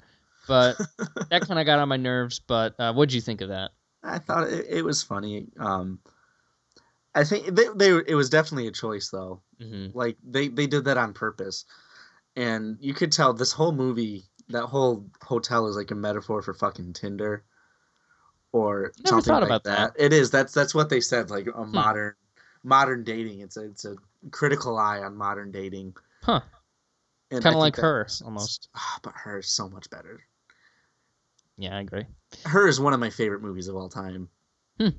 but 0.47 0.77
that 1.29 1.41
kind 1.47 1.59
of 1.59 1.65
got 1.65 1.79
on 1.79 1.89
my 1.89 1.97
nerves. 1.97 2.39
But 2.39 2.75
uh, 2.79 2.93
what'd 2.93 3.13
you 3.13 3.21
think 3.21 3.41
of 3.41 3.49
that? 3.49 3.71
I 4.03 4.19
thought 4.19 4.49
it, 4.49 4.65
it 4.69 4.81
was 4.85 5.03
funny. 5.03 5.47
Um, 5.59 5.99
I 7.15 7.23
think 7.23 7.47
they, 7.55 7.65
they 7.75 7.89
it 8.07 8.15
was 8.15 8.29
definitely 8.29 8.67
a 8.67 8.71
choice 8.71 9.09
though. 9.09 9.41
hmm 9.61 9.87
Like 9.93 10.17
they 10.23 10.47
they 10.47 10.67
did 10.67 10.85
that 10.85 10.97
on 10.97 11.13
purpose, 11.13 11.65
and 12.35 12.77
you 12.79 12.93
could 12.93 13.11
tell 13.11 13.33
this 13.33 13.51
whole 13.51 13.71
movie, 13.71 14.23
that 14.49 14.65
whole 14.65 15.05
hotel 15.21 15.67
is 15.67 15.75
like 15.75 15.91
a 15.91 15.95
metaphor 15.95 16.41
for 16.41 16.53
fucking 16.53 16.93
Tinder, 16.93 17.43
or 18.51 18.93
Never 19.03 19.07
something 19.09 19.31
thought 19.33 19.41
like 19.41 19.49
about 19.49 19.63
that. 19.65 19.95
that. 19.95 19.99
Hmm. 19.99 20.05
It 20.05 20.13
is. 20.13 20.31
That's 20.31 20.53
that's 20.53 20.73
what 20.73 20.89
they 20.89 21.01
said. 21.01 21.29
Like 21.29 21.47
a 21.53 21.65
modern 21.65 22.15
modern 22.63 23.03
dating. 23.03 23.41
It's 23.41 23.57
a 23.57 23.65
it's 23.65 23.85
a 23.85 23.95
critical 24.31 24.77
eye 24.77 24.99
on 24.99 25.15
modern 25.15 25.51
dating. 25.51 25.95
Huh. 26.21 26.41
Kind 27.31 27.45
of 27.45 27.55
like 27.55 27.75
her 27.77 28.07
almost. 28.23 28.69
Ah, 28.75 28.99
but 29.01 29.13
her 29.15 29.39
is 29.39 29.47
so 29.47 29.67
much 29.67 29.89
better. 29.89 30.21
Yeah, 31.57 31.77
I 31.77 31.81
agree. 31.81 32.05
Her 32.45 32.67
is 32.67 32.79
one 32.79 32.93
of 32.93 32.99
my 32.99 33.09
favorite 33.09 33.41
movies 33.41 33.67
of 33.67 33.75
all 33.75 33.89
time. 33.89 34.29
Hmm. 34.79 34.89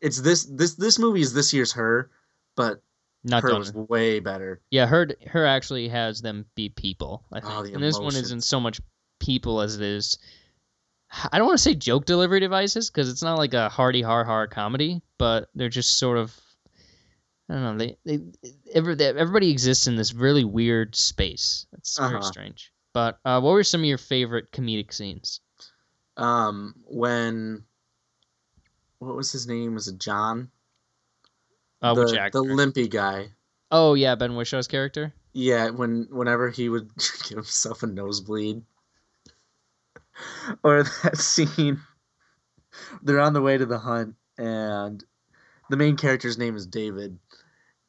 It's 0.00 0.20
this 0.20 0.44
this 0.44 0.74
this 0.74 0.98
movie 0.98 1.20
is 1.20 1.32
this 1.32 1.52
year's 1.52 1.72
her, 1.72 2.10
but 2.54 2.82
Not 3.24 3.42
her 3.42 3.58
was 3.58 3.72
way 3.72 4.20
better. 4.20 4.60
Yeah, 4.70 4.86
her 4.86 5.08
her 5.26 5.44
actually 5.46 5.88
has 5.88 6.20
them 6.20 6.46
be 6.54 6.68
people. 6.68 7.24
I 7.32 7.40
think, 7.40 7.52
Oh, 7.52 7.62
the 7.62 7.74
and 7.74 7.82
this 7.82 7.98
one 7.98 8.14
isn't 8.14 8.42
so 8.42 8.60
much 8.60 8.80
people 9.18 9.60
as 9.60 9.76
it 9.76 9.82
is. 9.82 10.18
I 11.32 11.38
don't 11.38 11.46
want 11.46 11.58
to 11.58 11.62
say 11.62 11.74
joke 11.74 12.04
delivery 12.04 12.40
devices 12.40 12.90
because 12.90 13.08
it's 13.08 13.22
not 13.22 13.38
like 13.38 13.54
a 13.54 13.68
hardy 13.68 14.02
har 14.02 14.24
har 14.24 14.46
comedy, 14.46 15.02
but 15.18 15.48
they're 15.54 15.68
just 15.68 15.98
sort 15.98 16.18
of. 16.18 16.38
I 17.48 17.54
don't 17.54 17.78
know. 17.78 17.78
They 17.78 17.96
they, 18.04 18.24
every, 18.72 18.94
they 18.96 19.06
everybody 19.06 19.50
exists 19.50 19.86
in 19.86 19.96
this 19.96 20.12
really 20.14 20.44
weird 20.44 20.96
space. 20.96 21.66
It's 21.74 21.96
very 21.98 22.14
Uh-huh. 22.16 22.22
strange. 22.22 22.72
But 22.92 23.18
uh, 23.24 23.40
what 23.40 23.52
were 23.52 23.62
some 23.64 23.82
of 23.82 23.86
your 23.86 23.98
favorite 23.98 24.50
comedic 24.52 24.92
scenes? 24.92 25.40
Um, 26.16 26.74
when 26.86 27.64
what 28.98 29.14
was 29.14 29.30
his 29.32 29.46
name? 29.46 29.74
Was 29.74 29.86
it 29.88 29.98
John? 29.98 30.50
Uh, 31.82 31.94
the, 31.94 32.00
which 32.04 32.14
actor? 32.14 32.38
the 32.38 32.42
limpy 32.44 32.88
guy. 32.88 33.28
oh 33.70 33.94
yeah, 33.94 34.14
Ben 34.14 34.34
Whishaw's 34.34 34.66
character. 34.66 35.12
Yeah, 35.34 35.68
when 35.70 36.08
whenever 36.10 36.48
he 36.50 36.68
would 36.70 36.90
give 37.28 37.36
himself 37.36 37.82
a 37.82 37.86
nosebleed, 37.86 38.62
or 40.62 40.82
that 40.82 41.18
scene, 41.18 41.80
they're 43.02 43.20
on 43.20 43.34
the 43.34 43.42
way 43.42 43.58
to 43.58 43.66
the 43.66 43.78
hunt, 43.78 44.14
and 44.38 45.04
the 45.68 45.76
main 45.76 45.96
character's 45.98 46.38
name 46.38 46.56
is 46.56 46.66
David, 46.66 47.18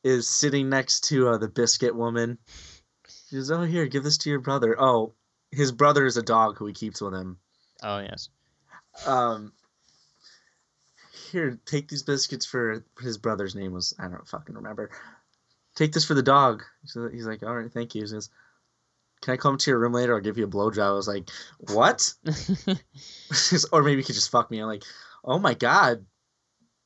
is 0.04 0.28
sitting 0.28 0.70
next 0.70 1.06
to 1.06 1.30
uh, 1.30 1.38
the 1.38 1.48
biscuit 1.48 1.96
woman. 1.96 2.38
She 3.30 3.36
goes, 3.36 3.52
"Oh, 3.52 3.64
here, 3.64 3.86
give 3.88 4.04
this 4.04 4.18
to 4.20 4.30
your 4.30 4.40
brother." 4.40 4.76
Oh, 4.80 5.14
his 5.52 5.72
brother 5.72 6.06
is 6.06 6.18
a 6.18 6.24
dog 6.24 6.58
who 6.58 6.66
he 6.66 6.74
keeps 6.74 7.02
with 7.02 7.14
him. 7.14 7.38
Oh 7.84 8.00
yes. 8.00 8.30
Um, 9.06 9.54
here, 11.32 11.60
take 11.66 11.88
these 11.88 12.04
biscuits 12.04 12.46
for 12.46 12.84
his 13.02 13.18
brother's 13.18 13.56
name 13.56 13.74
was 13.74 13.94
I 14.00 14.08
don't 14.08 14.28
fucking 14.28 14.56
remember. 14.56 14.90
Take 15.76 15.92
this 15.92 16.06
for 16.06 16.16
the 16.16 16.24
dog. 16.24 16.64
So 16.86 17.08
he's 17.10 17.28
like, 17.28 17.44
all 17.44 17.56
right, 17.56 17.72
thank 17.72 17.94
you. 17.94 18.02
He 18.02 18.08
says, 18.08 18.32
can 19.22 19.34
I 19.34 19.38
come 19.38 19.58
to 19.58 19.72
your 19.72 19.80
room 19.80 19.94
later? 19.94 20.16
I'll 20.16 20.22
give 20.22 20.38
you 20.38 20.46
a 20.46 20.50
blowjob. 20.50 20.88
I 20.88 20.92
was 20.92 21.08
like, 21.08 21.30
what? 21.60 22.14
or 23.72 23.84
maybe 23.84 24.02
he 24.02 24.06
could 24.06 24.16
just 24.16 24.32
fuck 24.32 24.50
me. 24.50 24.60
I'm 24.60 24.68
like, 24.68 24.84
oh 25.24 25.38
my 25.38 25.54
god. 25.54 26.06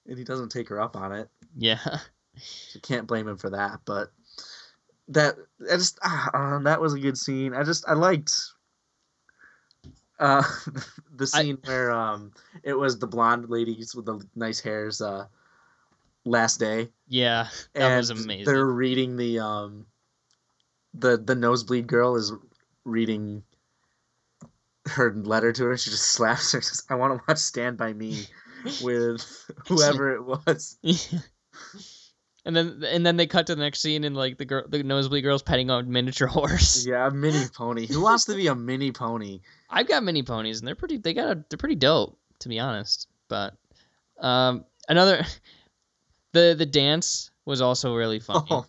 And 0.07 0.17
he 0.17 0.23
doesn't 0.23 0.49
take 0.49 0.69
her 0.69 0.81
up 0.81 0.95
on 0.95 1.13
it. 1.13 1.29
yeah. 1.57 1.99
So 2.37 2.79
can't 2.79 3.07
blame 3.07 3.27
him 3.27 3.37
for 3.37 3.49
that. 3.51 3.81
But 3.85 4.11
that 5.09 5.35
I 5.69 5.75
just 5.75 5.99
ah, 6.03 6.29
uh, 6.33 6.59
that 6.63 6.81
was 6.81 6.93
a 6.93 6.99
good 6.99 7.17
scene. 7.17 7.53
I 7.53 7.63
just 7.63 7.87
I 7.87 7.93
liked 7.93 8.31
uh 10.19 10.43
the 11.15 11.23
I- 11.33 11.41
scene 11.41 11.57
where 11.65 11.91
um 11.91 12.31
it 12.63 12.73
was 12.73 12.99
the 12.99 13.07
blonde 13.07 13.49
ladies 13.49 13.95
with 13.95 14.05
the 14.05 14.23
nice 14.35 14.59
hairs 14.59 15.01
uh 15.01 15.25
last 16.25 16.59
day 16.59 16.89
Yeah. 17.07 17.47
That 17.73 17.97
was 17.97 18.09
amazing. 18.11 18.45
they're 18.45 18.65
reading 18.65 19.17
the 19.17 19.39
um 19.39 19.87
the 20.93 21.17
the 21.17 21.35
nosebleed 21.35 21.87
girl 21.87 22.15
is 22.15 22.31
reading 22.85 23.43
her 24.85 25.13
letter 25.13 25.51
to 25.53 25.63
her 25.65 25.77
she 25.77 25.89
just 25.89 26.11
slaps 26.13 26.51
her 26.51 26.61
says 26.61 26.83
i 26.89 26.95
want 26.95 27.17
to 27.17 27.23
watch 27.27 27.37
stand 27.39 27.77
by 27.77 27.91
me 27.93 28.15
with 28.83 29.25
whoever 29.67 30.13
it 30.15 30.23
was 30.23 30.77
and 32.45 32.55
then 32.55 32.83
and 32.85 33.05
then 33.05 33.17
they 33.17 33.27
cut 33.27 33.47
to 33.47 33.55
the 33.55 33.61
next 33.61 33.81
scene 33.81 34.03
and 34.03 34.15
like 34.15 34.37
the 34.37 34.45
girl 34.45 34.63
the 34.67 34.83
nosebleed 34.83 35.23
girl's 35.23 35.43
petting 35.43 35.69
a 35.69 35.83
miniature 35.83 36.27
horse. 36.27 36.85
yeah 36.87 37.07
a 37.07 37.11
mini 37.11 37.45
pony 37.53 37.85
who 37.85 38.01
wants 38.01 38.25
to 38.25 38.35
be 38.35 38.47
a 38.47 38.55
mini 38.55 38.91
pony 38.91 39.39
I've 39.69 39.87
got 39.87 40.03
mini 40.03 40.23
ponies 40.23 40.59
and 40.59 40.67
they're 40.67 40.75
pretty 40.75 40.97
they 40.97 41.13
got 41.13 41.37
a, 41.37 41.43
they're 41.49 41.57
pretty 41.57 41.75
dope 41.75 42.17
to 42.39 42.49
be 42.49 42.59
honest. 42.59 43.07
But 43.27 43.55
um 44.19 44.65
another 44.89 45.23
the 46.33 46.55
the 46.57 46.65
dance 46.65 47.31
was 47.45 47.61
also 47.61 47.95
really 47.95 48.19
funny. 48.19 48.47
oh 48.49 48.65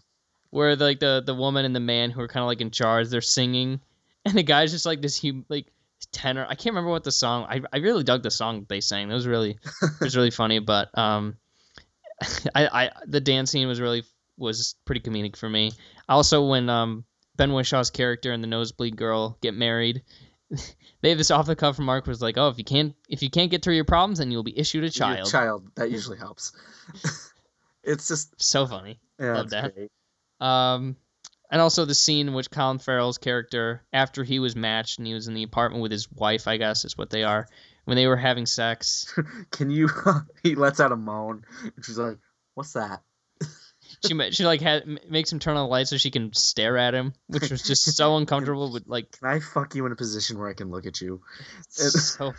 Where 0.51 0.77
like 0.77 1.01
the 1.01 1.23
the 1.25 1.35
woman 1.35 1.65
and 1.65 1.75
the 1.75 1.81
man 1.81 2.11
who 2.11 2.21
are 2.21 2.29
kind 2.29 2.43
of 2.43 2.49
like 2.49 2.61
in 2.61 2.71
charge, 2.71 3.09
they're 3.09 3.21
singing 3.21 3.81
and 4.25 4.35
the 4.35 4.43
guy's 4.43 4.71
just 4.71 4.87
like 4.87 5.01
this 5.01 5.21
hum- 5.21 5.47
like 5.49 5.67
tenor. 6.13 6.45
I 6.49 6.55
can't 6.55 6.75
remember 6.75 6.91
what 6.91 7.05
the 7.05 7.13
song. 7.13 7.47
I 7.49 7.63
I 7.73 7.79
really 7.79 8.05
dug 8.05 8.23
the 8.23 8.31
song 8.31 8.67
they 8.69 8.81
sang. 8.81 9.11
It 9.11 9.15
was 9.15 9.27
really 9.27 9.59
it 9.83 10.01
was 10.01 10.17
really 10.17 10.31
funny, 10.31 10.59
but 10.59 10.97
um 10.97 11.37
I 12.55 12.67
I 12.85 12.91
the 13.07 13.21
dance 13.21 13.51
scene 13.51 13.69
was 13.69 13.81
really 13.81 14.05
was 14.39 14.75
pretty 14.85 15.01
comedic 15.01 15.37
for 15.37 15.49
me. 15.49 15.73
Also 16.09 16.47
when 16.47 16.69
um 16.69 17.05
Ben 17.37 17.53
Whishaw's 17.53 17.91
character 17.91 18.33
and 18.33 18.43
the 18.43 18.49
nosebleed 18.49 18.97
girl 18.97 19.39
get 19.41 19.55
married, 19.55 20.03
they 21.01 21.09
have 21.11 21.19
this 21.19 21.31
off 21.31 21.47
the 21.47 21.57
cuff 21.57 21.79
remark 21.79 22.07
was 22.07 22.21
like, 22.23 22.37
"Oh, 22.39 22.49
if 22.49 22.59
you 22.59 22.65
can't 22.65 22.95
if 23.09 23.23
you 23.23 23.31
can't 23.31 23.51
get 23.51 23.63
through 23.63 23.75
your 23.77 23.85
problems, 23.85 24.19
then 24.19 24.31
you'll 24.31 24.43
be 24.43 24.59
issued 24.59 24.83
a 24.83 24.87
your 24.87 24.91
child." 24.93 25.31
child 25.31 25.69
that 25.77 25.91
usually 25.91 26.19
helps 26.19 26.53
it's 27.85 28.09
just 28.09 28.41
So 28.41 28.67
funny. 28.67 29.01
yeah, 29.19 29.35
Love 29.35 29.51
that. 29.51 29.75
great. 29.75 29.91
Um, 30.41 30.97
and 31.51 31.61
also 31.61 31.85
the 31.85 31.95
scene 31.95 32.29
in 32.29 32.35
which 32.35 32.51
Colin 32.51 32.79
Farrell's 32.79 33.19
character, 33.19 33.83
after 33.93 34.25
he 34.25 34.39
was 34.39 34.57
matched 34.57 34.99
and 34.99 35.07
he 35.07 35.15
was 35.15 35.29
in 35.29 35.35
the 35.35 35.43
apartment 35.43 35.83
with 35.83 35.93
his 35.93 36.11
wife, 36.11 36.49
I 36.49 36.57
guess 36.57 36.85
is 36.85 36.97
what 36.97 37.11
they 37.11 37.25
are, 37.25 37.47
when 37.85 37.97
they 37.97 38.07
were 38.07 38.17
having 38.17 38.47
sex, 38.47 39.13
can 39.51 39.71
you 39.71 39.89
he 40.43 40.55
lets 40.55 40.81
out 40.81 40.93
a 40.93 40.97
moan 40.97 41.45
and 41.63 41.85
she's 41.85 41.99
like 41.99 42.19
what's 42.55 42.75
that 42.75 43.03
she 44.05 44.31
she 44.33 44.45
like 44.45 44.61
had 44.61 44.85
makes 45.09 45.33
him 45.33 45.39
turn 45.39 45.57
on 45.57 45.65
the 45.65 45.71
light 45.71 45.87
so 45.89 45.97
she 45.97 46.11
can 46.11 46.33
stare 46.33 46.77
at 46.77 46.95
him, 46.95 47.13
which 47.27 47.51
was 47.51 47.63
just 47.63 47.85
so 47.97 48.17
uncomfortable. 48.19 48.73
With 48.73 48.85
like 48.87 49.13
can 49.13 49.29
i 49.29 49.41
fuck 49.41 49.75
you 49.75 49.87
in 49.87 49.93
a 49.93 49.97
position 49.97 50.39
where 50.39 50.49
i 50.49 50.55
can 50.55 50.71
look 50.71 50.87
at 50.87 51.01
you 51.01 51.21
so 51.69 52.33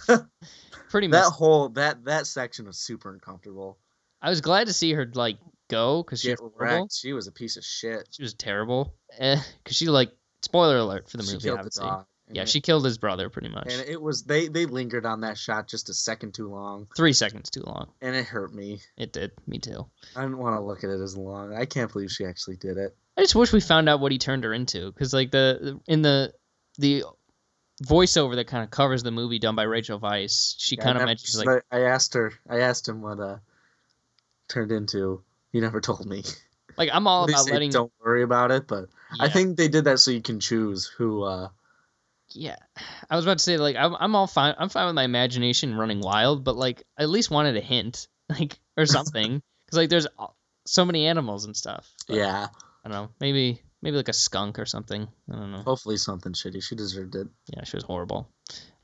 pretty 0.90 1.08
that 1.08 1.26
much. 1.26 1.34
whole 1.34 1.70
that 1.70 2.06
that 2.06 2.28
section 2.28 2.66
was 2.66 2.78
super 2.78 3.14
uncomfortable 3.14 3.78
I 4.22 4.30
was 4.30 4.40
glad 4.40 4.68
to 4.68 4.74
see 4.74 4.94
her 4.94 5.10
like 5.14 5.38
go 5.70 6.02
because 6.02 6.22
she 6.22 6.30
get 6.30 6.42
was 6.42 6.52
wrecked 6.58 6.96
she 6.96 7.14
was 7.14 7.28
a 7.28 7.32
piece 7.32 7.58
of 7.58 7.64
shit 7.64 8.08
She 8.12 8.24
was 8.24 8.34
terrible. 8.34 8.94
Eh, 9.18 9.40
because 9.64 9.76
she 9.76 9.88
like 9.88 10.12
spoiler 10.42 10.78
alert 10.78 11.10
for 11.10 11.18
the 11.18 11.24
movie. 11.24 11.40
killed 11.40 11.64
the 11.64 12.06
Yeah, 12.32 12.44
it- 12.44 12.50
she 12.50 12.62
killed 12.62 12.86
his 12.86 12.98
brother 12.98 13.30
pretty 13.30 13.50
much. 13.50 13.68
and 13.72 13.88
it 13.88 14.02
was 14.02 14.24
they 14.24 14.48
they 14.48 14.66
lingered 14.66 15.06
on 15.06 15.22
that 15.22 15.38
shot 15.38 15.68
just 15.68 15.90
a 15.90 15.94
second 15.94 16.34
too 16.34 16.48
long 16.50 16.88
Three 16.96 17.14
seconds 17.14 17.50
too 17.50 17.64
long. 17.66 17.92
and 18.02 18.16
it 18.16 18.26
hurt 18.26 18.54
me 18.54 18.80
It 18.98 19.12
did. 19.14 19.32
Me 19.48 19.60
too. 19.60 19.86
i 20.16 20.22
didn't 20.22 20.38
want 20.38 20.56
to 20.56 20.62
look 20.62 20.84
at 20.84 20.90
it 20.90 21.02
as 21.02 21.18
long 21.18 21.54
i 21.54 21.66
can't 21.66 21.92
believe 21.92 22.12
she 22.12 22.26
actually 22.26 22.56
did 22.58 22.78
it 22.78 22.96
I 23.16 23.22
just 23.22 23.36
wish 23.36 23.54
we 23.54 23.60
found 23.60 23.88
out 23.90 24.00
what 24.00 24.12
he 24.12 24.18
turned 24.18 24.44
her 24.44 24.54
into, 24.54 24.92
because 24.92 25.14
like 25.14 25.30
the 25.30 25.80
in 25.88 26.02
the 26.02 26.34
the 26.80 27.04
voiceover 27.84 28.36
that 28.36 28.48
kind 28.48 28.64
of 28.64 28.72
covers 28.72 29.04
the 29.04 29.12
movie 29.12 29.38
done 29.38 29.56
by 29.56 29.64
Rachel 29.64 30.00
Weisz, 30.00 30.56
she 30.58 30.76
Yeah, 30.78 30.84
kind 30.84 30.98
of 30.98 31.06
mentions 31.06 31.44
like, 31.46 31.64
i 31.72 31.82
asked 31.82 32.14
her 32.16 32.34
i 32.50 32.60
asked 32.62 32.88
him 32.88 33.02
what 33.02 33.20
uh 33.20 33.38
turned 34.48 34.72
into 34.72 35.24
he 35.52 35.60
never 35.60 35.80
told 35.82 36.06
me 36.06 36.24
like 36.78 36.90
I'm 36.94 37.06
all 37.08 37.26
about 37.26 37.50
letting. 37.50 37.72
don't 37.72 37.92
worry 38.04 38.24
about 38.24 38.52
it 38.52 38.68
but 38.68 38.86
i 39.20 39.30
think 39.30 39.58
they 39.58 39.68
did 39.68 39.84
that 39.86 40.00
so 40.00 40.10
you 40.12 40.22
can 40.22 40.40
choose 40.40 40.86
who 40.86 41.24
uh 41.24 41.50
yeah. 42.36 42.58
I 43.10 43.16
was 43.16 43.26
about 43.26 43.38
to 43.40 43.44
say 43.44 43.58
like 43.58 43.76
I'm 43.76 43.96
I'm 44.00 44.16
all 44.16 44.28
fine. 44.28 44.56
I'm 44.58 44.70
fine 44.70 44.88
with 44.88 44.96
my 44.96 45.04
imagination 45.04 45.76
running 45.76 46.00
wild, 46.00 46.44
but 46.44 46.56
like 46.56 46.84
I 46.98 47.04
at 47.04 47.10
least 47.10 47.32
wanted 47.32 47.58
a 47.58 47.62
hint, 47.62 48.08
like 48.30 48.60
or 48.78 48.86
something, 48.86 49.42
because 49.66 49.78
like 49.78 49.90
there's 49.90 50.08
so 50.66 50.86
many 50.86 51.06
animals 51.08 51.46
and 51.46 51.56
stuff. 51.56 51.92
But, 52.08 52.18
yeah 52.18 52.48
I 52.84 52.90
don't 52.90 52.98
know. 52.98 53.10
Maybe 53.20 53.62
maybe 53.82 53.98
like 53.98 54.10
a 54.10 54.14
skunk 54.14 54.60
or 54.60 54.66
something. 54.66 55.08
I 55.32 55.36
don't 55.36 55.52
know. 55.52 55.64
hopefully 55.64 55.98
something 55.98 56.34
shitty 56.34 56.64
she 56.64 56.76
deserved 56.76 57.16
it 57.16 57.28
Yeah, 57.56 57.64
she 57.64 57.78
was 57.78 57.84
horrible. 57.84 58.30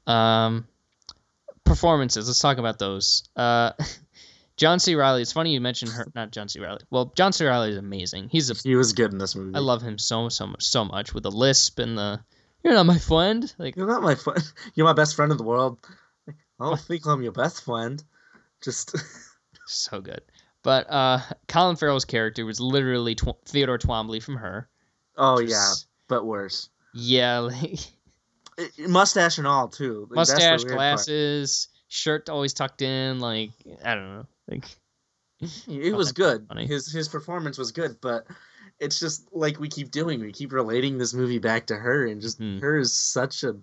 Um, 0.08 0.68
performances. 1.64 2.28
Let's 2.28 2.40
talk 2.40 2.58
about 2.58 2.80
those. 2.80 3.24
Uh, 3.36 3.72
John 4.58 4.80
C. 4.80 4.96
Reilly. 4.96 5.22
It's 5.22 5.32
funny 5.32 5.54
you 5.54 5.62
mentioned 5.62 5.92
her. 5.92 6.08
Not 6.16 6.32
John 6.32 6.50
C. 6.50 6.60
Reilly. 6.60 6.82
Well, 6.90 7.14
John 7.16 7.32
C. 7.32 7.46
Reilly 7.46 7.72
is 7.72 7.78
amazing. 7.78 8.30
He's 8.30 8.50
a. 8.50 8.56
he 8.56 8.76
was 8.76 8.94
good 8.94 9.12
in 9.12 9.18
this 9.18 9.36
movie 9.36 9.56
I 9.56 9.60
love 9.60 9.82
him 9.82 9.98
so 9.98 10.28
so 10.30 10.48
much 10.48 10.64
so 10.64 10.84
much 10.86 11.14
with 11.14 11.24
the 11.24 11.32
lisp 11.32 11.80
and 11.80 11.98
the. 11.98 12.22
You're 12.64 12.74
not 12.74 12.86
my 12.86 12.98
friend. 12.98 13.54
Like 13.58 13.76
You're 13.76 13.88
not 13.88 14.02
my 14.02 14.16
friend. 14.16 14.42
You're 14.76 14.86
my 14.88 14.94
best 14.94 15.16
friend 15.16 15.32
in 15.32 15.38
the 15.38 15.44
world. 15.44 15.80
I 16.28 16.34
don't 16.60 16.80
think 16.80 17.06
I'm 17.08 17.22
your 17.24 17.32
best 17.32 17.64
friend. 17.64 18.04
Just 18.62 18.96
so 19.68 20.02
good. 20.02 20.22
But 20.62 20.90
uh, 20.90 21.20
Colin 21.48 21.78
Farrell's 21.78 22.04
character 22.06 22.46
was 22.46 22.60
literally 22.60 23.16
Tw- 23.16 23.40
Theodore 23.46 23.78
Twombly 23.78 24.22
from 24.22 24.36
her. 24.38 24.68
oh 25.18 25.40
Just- 25.42 25.52
yeah, 25.52 25.74
but 26.10 26.26
worse. 26.26 26.70
Yeah, 26.94 27.40
like 27.40 27.80
mustache 28.80 29.38
and 29.38 29.48
all 29.48 29.68
too. 29.70 30.08
Like, 30.10 30.16
mustache, 30.18 30.60
weird 30.60 30.68
part. 30.70 30.78
glasses, 30.78 31.70
shirt 31.88 32.30
always 32.30 32.54
tucked 32.54 32.82
in. 32.82 33.20
Like 33.22 33.52
I 33.86 33.96
don't 33.96 34.14
know. 34.16 34.26
Like 34.50 34.66
It 35.68 35.96
was 35.96 36.12
good. 36.12 36.46
funny. 36.50 36.68
His 36.68 36.92
his 36.92 37.08
performance 37.08 37.58
was 37.58 37.72
good, 37.72 37.98
but 38.02 38.26
it's 38.80 39.00
just 39.00 39.28
like 39.34 39.60
we 39.60 39.68
keep 39.70 39.92
doing. 39.92 40.20
We 40.22 40.32
keep 40.32 40.52
relating 40.54 40.98
this 40.98 41.14
movie 41.14 41.40
back 41.40 41.68
to 41.68 41.76
her, 41.76 42.06
and 42.08 42.22
just 42.22 42.38
Hmm. 42.38 42.60
her 42.60 42.78
is 42.80 42.94
such 42.94 43.44
a 43.44 43.56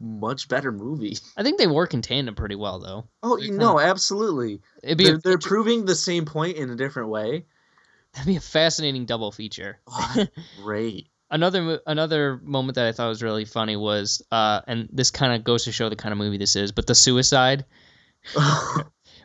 much 0.00 0.48
better 0.48 0.72
movie. 0.72 1.18
I 1.36 1.42
think 1.42 1.58
they 1.58 1.66
work 1.66 1.92
in 1.94 2.02
tandem 2.02 2.34
pretty 2.34 2.54
well 2.56 2.78
though. 2.78 3.08
Oh, 3.22 3.36
They're 3.36 3.44
you 3.44 3.50
kinda- 3.52 3.64
know, 3.64 3.80
absolutely. 3.80 4.60
It'd 4.82 4.96
be 4.98 5.04
They're, 5.04 5.14
a, 5.16 5.18
they're 5.18 5.38
proving 5.38 5.84
the 5.84 5.94
same 5.94 6.24
point 6.24 6.56
in 6.56 6.70
a 6.70 6.76
different 6.76 7.08
way. 7.10 7.44
that'd 8.14 8.26
be 8.26 8.36
a 8.36 8.40
fascinating 8.40 9.04
double 9.06 9.30
feature. 9.32 9.78
Oh, 9.88 10.26
great. 10.62 11.08
another 11.30 11.80
another 11.86 12.40
moment 12.42 12.74
that 12.76 12.86
I 12.86 12.92
thought 12.92 13.08
was 13.08 13.22
really 13.22 13.44
funny 13.44 13.76
was, 13.76 14.22
uh, 14.32 14.62
and 14.66 14.88
this 14.90 15.10
kind 15.10 15.34
of 15.34 15.44
goes 15.44 15.64
to 15.64 15.72
show 15.72 15.88
the 15.90 15.96
kind 15.96 16.12
of 16.12 16.18
movie 16.18 16.38
this 16.38 16.56
is, 16.56 16.72
but 16.72 16.86
the 16.86 16.94
suicide 16.94 17.64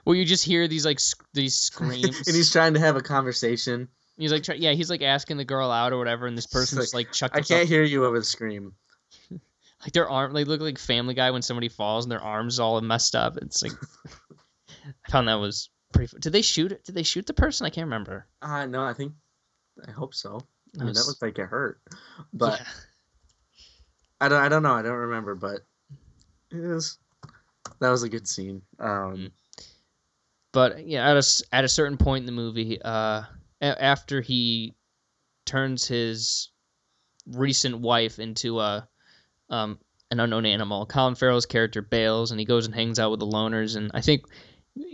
where 0.03 0.15
you 0.15 0.25
just 0.25 0.43
hear 0.45 0.67
these 0.67 0.85
like 0.85 0.99
sc- 0.99 1.23
these 1.33 1.55
screams. 1.55 2.27
and 2.27 2.35
he's 2.35 2.51
trying 2.51 2.73
to 2.73 2.79
have 2.79 2.95
a 2.95 3.01
conversation. 3.01 3.87
He's 4.17 4.31
like, 4.31 4.43
try- 4.43 4.55
yeah, 4.55 4.71
he's 4.71 4.89
like 4.89 5.01
asking 5.01 5.37
the 5.37 5.45
girl 5.45 5.69
out 5.71 5.91
or 5.93 5.97
whatever, 5.97 6.25
and 6.27 6.37
this 6.37 6.47
person's 6.47 6.81
just 6.81 6.93
like 6.93 7.11
chucked 7.11 7.35
I 7.35 7.41
can't 7.41 7.67
hear 7.67 7.83
you 7.83 8.05
over 8.05 8.17
the 8.17 8.25
scream. 8.25 8.73
like 9.31 9.91
their 9.93 10.09
arm, 10.09 10.33
they 10.33 10.45
look 10.45 10.61
like 10.61 10.77
Family 10.79 11.13
Guy 11.13 11.31
when 11.31 11.41
somebody 11.41 11.67
falls 11.69 12.05
and 12.05 12.11
their 12.11 12.21
arms 12.21 12.59
all 12.59 12.79
messed 12.81 13.15
up. 13.15 13.37
It's 13.37 13.61
like 13.61 13.73
I 15.05 15.11
found 15.11 15.27
that 15.27 15.35
was 15.35 15.69
pretty. 15.91 16.07
fu- 16.07 16.19
Did 16.19 16.31
they 16.33 16.41
shoot 16.41 16.71
it? 16.71 16.83
Did 16.85 16.95
they 16.95 17.03
shoot 17.03 17.25
the 17.25 17.33
person? 17.33 17.65
I 17.65 17.69
can't 17.69 17.85
remember. 17.85 18.25
Uh 18.41 18.65
no, 18.65 18.83
I 18.83 18.93
think 18.93 19.13
I 19.87 19.91
hope 19.91 20.13
so. 20.15 20.39
I 20.75 20.79
mean, 20.79 20.87
was- 20.89 20.97
that 20.97 21.07
looked 21.07 21.21
like 21.21 21.37
it 21.39 21.45
hurt, 21.49 21.79
but 22.33 22.59
yeah. 22.59 22.65
I 24.21 24.29
don't. 24.29 24.41
I 24.41 24.47
don't 24.47 24.63
know. 24.63 24.73
I 24.73 24.81
don't 24.81 24.93
remember, 24.93 25.35
but 25.35 25.59
it 26.51 26.55
was. 26.57 26.97
That 27.81 27.89
was 27.89 28.03
a 28.03 28.09
good 28.09 28.27
scene. 28.27 28.61
Um, 28.79 29.15
Mm. 29.17 29.31
but 30.53 30.87
yeah, 30.87 31.09
at 31.11 31.17
a 31.17 31.43
at 31.53 31.65
a 31.65 31.67
certain 31.69 31.97
point 31.97 32.21
in 32.21 32.25
the 32.25 32.31
movie, 32.31 32.81
uh, 32.81 33.23
after 33.61 34.21
he 34.21 34.75
turns 35.45 35.87
his 35.87 36.49
recent 37.27 37.79
wife 37.79 38.19
into 38.19 38.59
a 38.59 38.87
um 39.49 39.79
an 40.11 40.19
unknown 40.19 40.45
animal, 40.45 40.85
Colin 40.85 41.15
Farrell's 41.15 41.45
character 41.45 41.81
bails 41.81 42.31
and 42.31 42.39
he 42.39 42.45
goes 42.45 42.65
and 42.65 42.75
hangs 42.75 42.99
out 42.99 43.11
with 43.11 43.19
the 43.19 43.25
loners, 43.25 43.75
and 43.75 43.91
I 43.93 44.01
think 44.01 44.23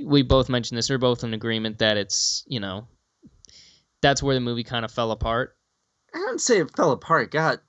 we 0.04 0.22
both 0.22 0.50
mentioned 0.50 0.78
this. 0.78 0.90
We're 0.90 0.98
both 0.98 1.24
in 1.24 1.34
agreement 1.34 1.80
that 1.80 1.98
it's 1.98 2.44
you 2.48 2.60
know 2.60 2.88
that's 4.02 4.24
where 4.24 4.36
the 4.36 4.42
movie 4.42 4.64
kind 4.64 4.86
of 4.86 4.92
fell 4.92 5.12
apart. 5.12 5.56
I 6.14 6.20
don't 6.20 6.42
say 6.42 6.60
it 6.60 6.76
fell 6.76 6.92
apart. 6.92 7.32
God, 7.32 7.60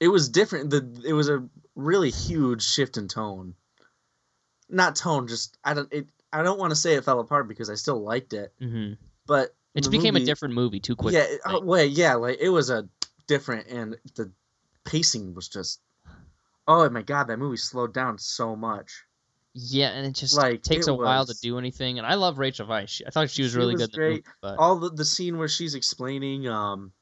it 0.00 0.08
was 0.08 0.28
different. 0.28 0.70
The 0.70 1.02
it 1.06 1.12
was 1.12 1.28
a 1.28 1.46
really 1.74 2.10
huge 2.10 2.64
shift 2.64 2.96
in 2.96 3.08
tone. 3.08 3.54
Not 4.68 4.96
tone, 4.96 5.28
just 5.28 5.56
I 5.64 5.74
don't 5.74 5.92
it. 5.92 6.08
I 6.32 6.42
don't 6.42 6.58
want 6.58 6.70
to 6.70 6.76
say 6.76 6.94
it 6.94 7.04
fell 7.04 7.20
apart 7.20 7.48
because 7.48 7.70
I 7.70 7.74
still 7.74 8.02
liked 8.02 8.32
it, 8.32 8.52
hmm 8.58 8.92
but 9.26 9.54
It 9.78 9.82
just 9.82 9.90
became 9.92 10.16
a 10.16 10.24
different 10.24 10.54
movie 10.54 10.80
too 10.80 10.96
quick. 10.96 11.14
Yeah, 11.14 11.20
it- 11.22 11.40
oh, 11.46 11.60
well, 11.60 11.84
yeah, 11.84 12.14
like 12.14 12.38
it 12.40 12.48
was 12.50 12.70
a 12.70 12.88
different, 13.26 13.68
and 13.68 13.96
the 14.16 14.30
pacing 14.84 15.34
was 15.34 15.48
just. 15.48 15.80
Oh 16.66 16.88
my 16.90 17.00
god, 17.02 17.28
that 17.28 17.38
movie 17.38 17.56
slowed 17.56 17.94
down 17.94 18.18
so 18.18 18.54
much. 18.54 19.04
Yeah, 19.54 19.88
and 19.88 20.06
it 20.06 20.12
just 20.14 20.36
Like, 20.36 20.62
takes 20.62 20.86
it 20.86 20.90
a 20.90 20.94
while 20.94 21.24
to 21.24 21.34
do 21.40 21.58
anything. 21.58 21.96
And 21.98 22.06
I 22.06 22.14
love 22.14 22.38
Rachel 22.38 22.66
Weisz. 22.66 23.00
I 23.06 23.10
thought 23.10 23.30
she 23.30 23.42
was 23.42 23.52
She 23.52 23.58
really 23.58 23.72
was 23.74 23.86
good. 23.86 23.94
in 23.94 24.00
the 24.00 24.08
movie, 24.10 24.24
but 24.42 24.58
All 24.58 24.76
the 24.76 24.90
the 24.90 25.04
scene 25.04 25.38
where 25.38 25.48
she's 25.48 25.74
explaining 25.74 26.46
um, 26.46 26.92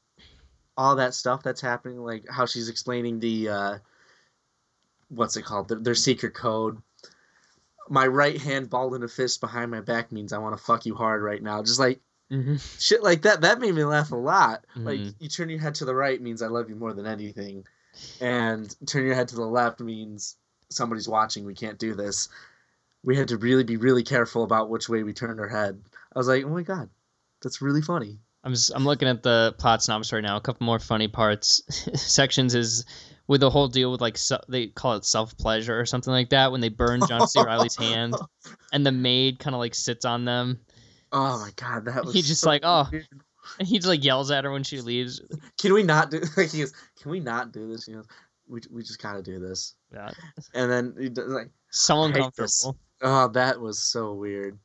all 0.77 0.95
that 0.95 1.13
stuff 1.13 1.43
that's 1.43 1.59
happening, 1.59 1.99
like 1.99 2.23
how 2.29 2.45
she's 2.45 2.69
explaining 2.69 3.19
the 3.19 3.49
uh, 3.49 3.77
what's 5.09 5.35
it 5.37 5.43
called, 5.43 5.67
their, 5.67 5.79
their 5.79 5.95
secret 5.95 6.33
code. 6.33 6.77
My 7.89 8.07
right 8.07 8.39
hand 8.39 8.69
balled 8.69 8.95
in 8.95 9.03
a 9.03 9.07
fist 9.07 9.39
behind 9.41 9.71
my 9.71 9.81
back 9.81 10.11
means 10.11 10.31
I 10.33 10.37
want 10.39 10.57
to 10.57 10.63
fuck 10.63 10.85
you 10.85 10.95
hard 10.95 11.21
right 11.21 11.41
now. 11.43 11.61
Just 11.63 11.79
like 11.79 11.99
Mhm. 12.31 12.59
shit 12.81 13.01
like 13.03 13.21
that. 13.23 13.41
That 13.41 13.59
made 13.59 13.73
me 13.73 13.83
laugh 13.85 14.11
a 14.11 14.15
lot. 14.15 14.65
Like 14.75 14.99
Mhm. 14.99 15.15
you 15.19 15.29
turn 15.29 15.49
your 15.49 15.59
head 15.59 15.75
to 15.75 15.85
the 15.85 15.95
right 15.95 16.21
means 16.21 16.41
I 16.41 16.47
love 16.47 16.69
you 16.69 16.75
more 16.75 16.93
than 16.93 17.05
anything, 17.07 17.65
and 18.19 18.75
turn 18.87 19.05
your 19.05 19.15
head 19.15 19.27
to 19.29 19.35
the 19.35 19.45
left 19.45 19.79
means 19.79 20.35
somebody's 20.69 21.07
watching. 21.07 21.45
We 21.45 21.53
can't 21.55 21.79
do 21.79 21.95
this. 21.95 22.27
We 23.03 23.15
had 23.15 23.29
to 23.29 23.37
really 23.37 23.63
be 23.63 23.77
really 23.77 24.03
careful 24.03 24.43
about 24.43 24.69
which 24.69 24.89
way 24.89 25.03
we 25.03 25.13
turned 25.13 25.39
our 25.39 25.47
head. 25.47 25.81
I 26.13 26.19
was 26.19 26.27
like, 26.27 26.43
oh 26.43 26.49
my 26.49 26.63
god, 26.63 26.89
that's 27.41 27.61
really 27.61 27.81
funny. 27.81 28.19
I'm 28.43 28.53
just, 28.53 28.71
I'm 28.75 28.85
looking 28.85 29.07
at 29.07 29.23
the 29.23 29.55
plot 29.57 29.83
synopsis 29.83 30.13
right 30.13 30.23
now. 30.23 30.37
A 30.37 30.41
couple 30.41 30.65
more 30.65 30.79
funny 30.79 31.07
parts 31.07 31.61
sections 32.01 32.55
is 32.55 32.85
with 33.27 33.41
the 33.41 33.49
whole 33.49 33.67
deal 33.67 33.91
with 33.91 33.99
like 34.01 34.17
se- 34.17 34.39
they 34.47 34.67
call 34.67 34.93
it 34.95 35.05
self 35.05 35.37
pleasure 35.37 35.77
or 35.79 35.85
something 35.85 36.11
like 36.13 36.29
that 36.29 36.51
when 36.51 36.61
they 36.61 36.69
burn 36.69 37.01
John 37.07 37.27
C. 37.27 37.41
Reilly's 37.41 37.75
hand 37.75 38.15
and 38.73 38.85
the 38.85 38.91
maid 38.91 39.39
kind 39.39 39.53
of 39.53 39.59
like 39.59 39.75
sits 39.75 40.05
on 40.05 40.23
them 40.25 40.59
Oh 41.11 41.39
my 41.39 41.51
god, 41.55 41.85
that 41.85 42.05
was. 42.05 42.13
He 42.13 42.21
just 42.21 42.41
so 42.41 42.49
like, 42.49 42.61
oh. 42.63 42.87
weird. 42.91 43.07
and 43.59 43.67
he 43.67 43.77
just 43.77 43.87
like 43.87 44.03
yells 44.03 44.29
at 44.31 44.43
her 44.43 44.51
when 44.51 44.63
she 44.63 44.81
leaves. 44.81 45.21
Can 45.59 45.73
we 45.73 45.83
not 45.83 46.11
do? 46.11 46.21
Like 46.37 46.51
he 46.51 46.59
goes, 46.59 46.73
can 47.01 47.11
we 47.11 47.19
not 47.19 47.51
do 47.51 47.67
this? 47.67 47.85
He 47.85 47.93
goes, 47.93 48.05
we 48.47 48.61
we 48.71 48.81
just 48.83 49.01
gotta 49.01 49.21
do 49.21 49.39
this. 49.39 49.75
Yeah, 49.93 50.11
And 50.53 50.69
then 50.71 50.95
he 50.99 51.09
does 51.09 51.27
like, 51.29 51.49
so 51.69 52.01
I 52.01 52.07
hate 52.11 52.13
this. 52.37 52.65
uncomfortable. 52.65 52.77
oh, 53.01 53.27
that 53.29 53.59
was 53.59 53.79
so 53.83 54.13
weird. 54.13 54.57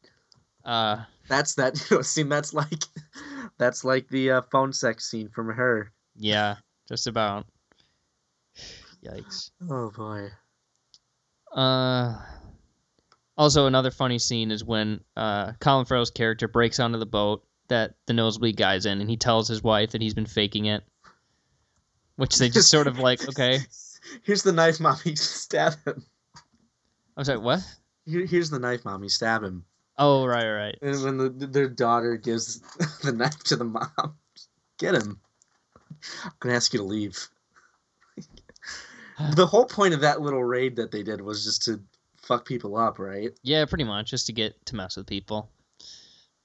Uh, 0.64 1.04
That's 1.28 1.54
that 1.56 1.74
you 1.90 1.96
know, 1.96 2.02
scene. 2.02 2.28
That's 2.28 2.52
like, 2.54 2.84
that's 3.58 3.84
like 3.84 4.08
the 4.08 4.30
uh, 4.32 4.42
phone 4.52 4.72
sex 4.72 5.08
scene 5.10 5.28
from 5.28 5.48
her. 5.48 5.90
yeah, 6.16 6.56
just 6.88 7.06
about. 7.06 7.46
Yikes. 9.04 9.50
Oh 9.68 9.90
boy. 9.90 10.28
Uh, 11.52 12.16
also, 13.36 13.66
another 13.66 13.90
funny 13.90 14.18
scene 14.18 14.50
is 14.50 14.64
when 14.64 15.00
uh, 15.16 15.52
Colin 15.60 15.86
Farrell's 15.86 16.10
character 16.10 16.48
breaks 16.48 16.78
onto 16.78 16.98
the 16.98 17.06
boat 17.06 17.44
that 17.68 17.94
the 18.06 18.12
nosebleed 18.12 18.56
guy's 18.56 18.84
in, 18.84 19.00
and 19.00 19.08
he 19.08 19.16
tells 19.16 19.48
his 19.48 19.62
wife 19.62 19.92
that 19.92 20.02
he's 20.02 20.14
been 20.14 20.26
faking 20.26 20.66
it. 20.66 20.84
Which 22.16 22.36
they 22.36 22.50
just 22.50 22.70
sort 22.70 22.86
of 22.86 22.98
like, 22.98 23.26
okay. 23.28 23.60
Here's 24.22 24.42
the 24.42 24.52
knife, 24.52 24.80
mommy. 24.80 24.98
Stab 25.16 25.74
him. 25.86 26.04
I 27.16 27.20
was 27.20 27.28
like, 27.28 27.40
what? 27.40 27.60
Here, 28.04 28.26
here's 28.26 28.50
the 28.50 28.58
knife, 28.58 28.84
mommy. 28.84 29.08
Stab 29.08 29.42
him. 29.42 29.64
Oh, 29.96 30.26
right, 30.26 30.50
right. 30.50 30.78
And 30.82 31.02
when 31.02 31.16
the, 31.16 31.46
their 31.46 31.68
daughter 31.68 32.16
gives 32.16 32.60
the 33.02 33.12
knife 33.12 33.42
to 33.44 33.56
the 33.56 33.64
mom, 33.64 34.16
get 34.78 34.94
him. 34.94 35.20
I'm 36.24 36.32
gonna 36.40 36.54
ask 36.54 36.72
you 36.72 36.80
to 36.80 36.84
leave. 36.84 37.28
the 39.34 39.46
whole 39.46 39.66
point 39.66 39.94
of 39.94 40.00
that 40.00 40.20
little 40.20 40.42
raid 40.42 40.76
that 40.76 40.90
they 40.90 41.02
did 41.02 41.20
was 41.20 41.44
just 41.44 41.64
to 41.64 41.80
fuck 42.22 42.46
people 42.46 42.76
up, 42.76 42.98
right? 42.98 43.30
Yeah, 43.42 43.64
pretty 43.64 43.84
much, 43.84 44.10
just 44.10 44.26
to 44.26 44.32
get 44.32 44.54
to 44.66 44.76
mess 44.76 44.96
with 44.96 45.06
people. 45.06 45.50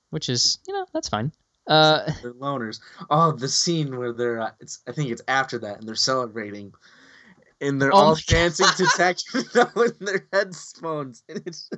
Which 0.10 0.30
is, 0.30 0.60
you 0.68 0.74
know, 0.74 0.86
that's 0.94 1.10
fine. 1.10 1.32
Uh, 1.68 2.10
They're 2.22 2.34
loners. 2.34 2.80
Oh, 3.10 3.34
the 3.34 3.50
scene 3.50 3.98
where 3.98 4.14
they're 4.14 4.40
uh, 4.40 4.52
it's 4.60 4.80
I 4.88 4.94
think 4.94 5.12
it's 5.12 5.22
after 5.28 5.60
that 5.60 5.80
and 5.80 5.88
they're 5.88 5.96
celebrating. 5.96 6.74
And 7.60 7.82
they're 7.82 7.94
Oh 7.94 7.98
all 7.98 8.18
dancing 8.28 8.68
to 8.78 8.88
techno 8.96 9.82
in 9.82 10.06
their 10.06 10.28
headphones. 10.32 11.24
And 11.28 11.44
it's 11.46 11.70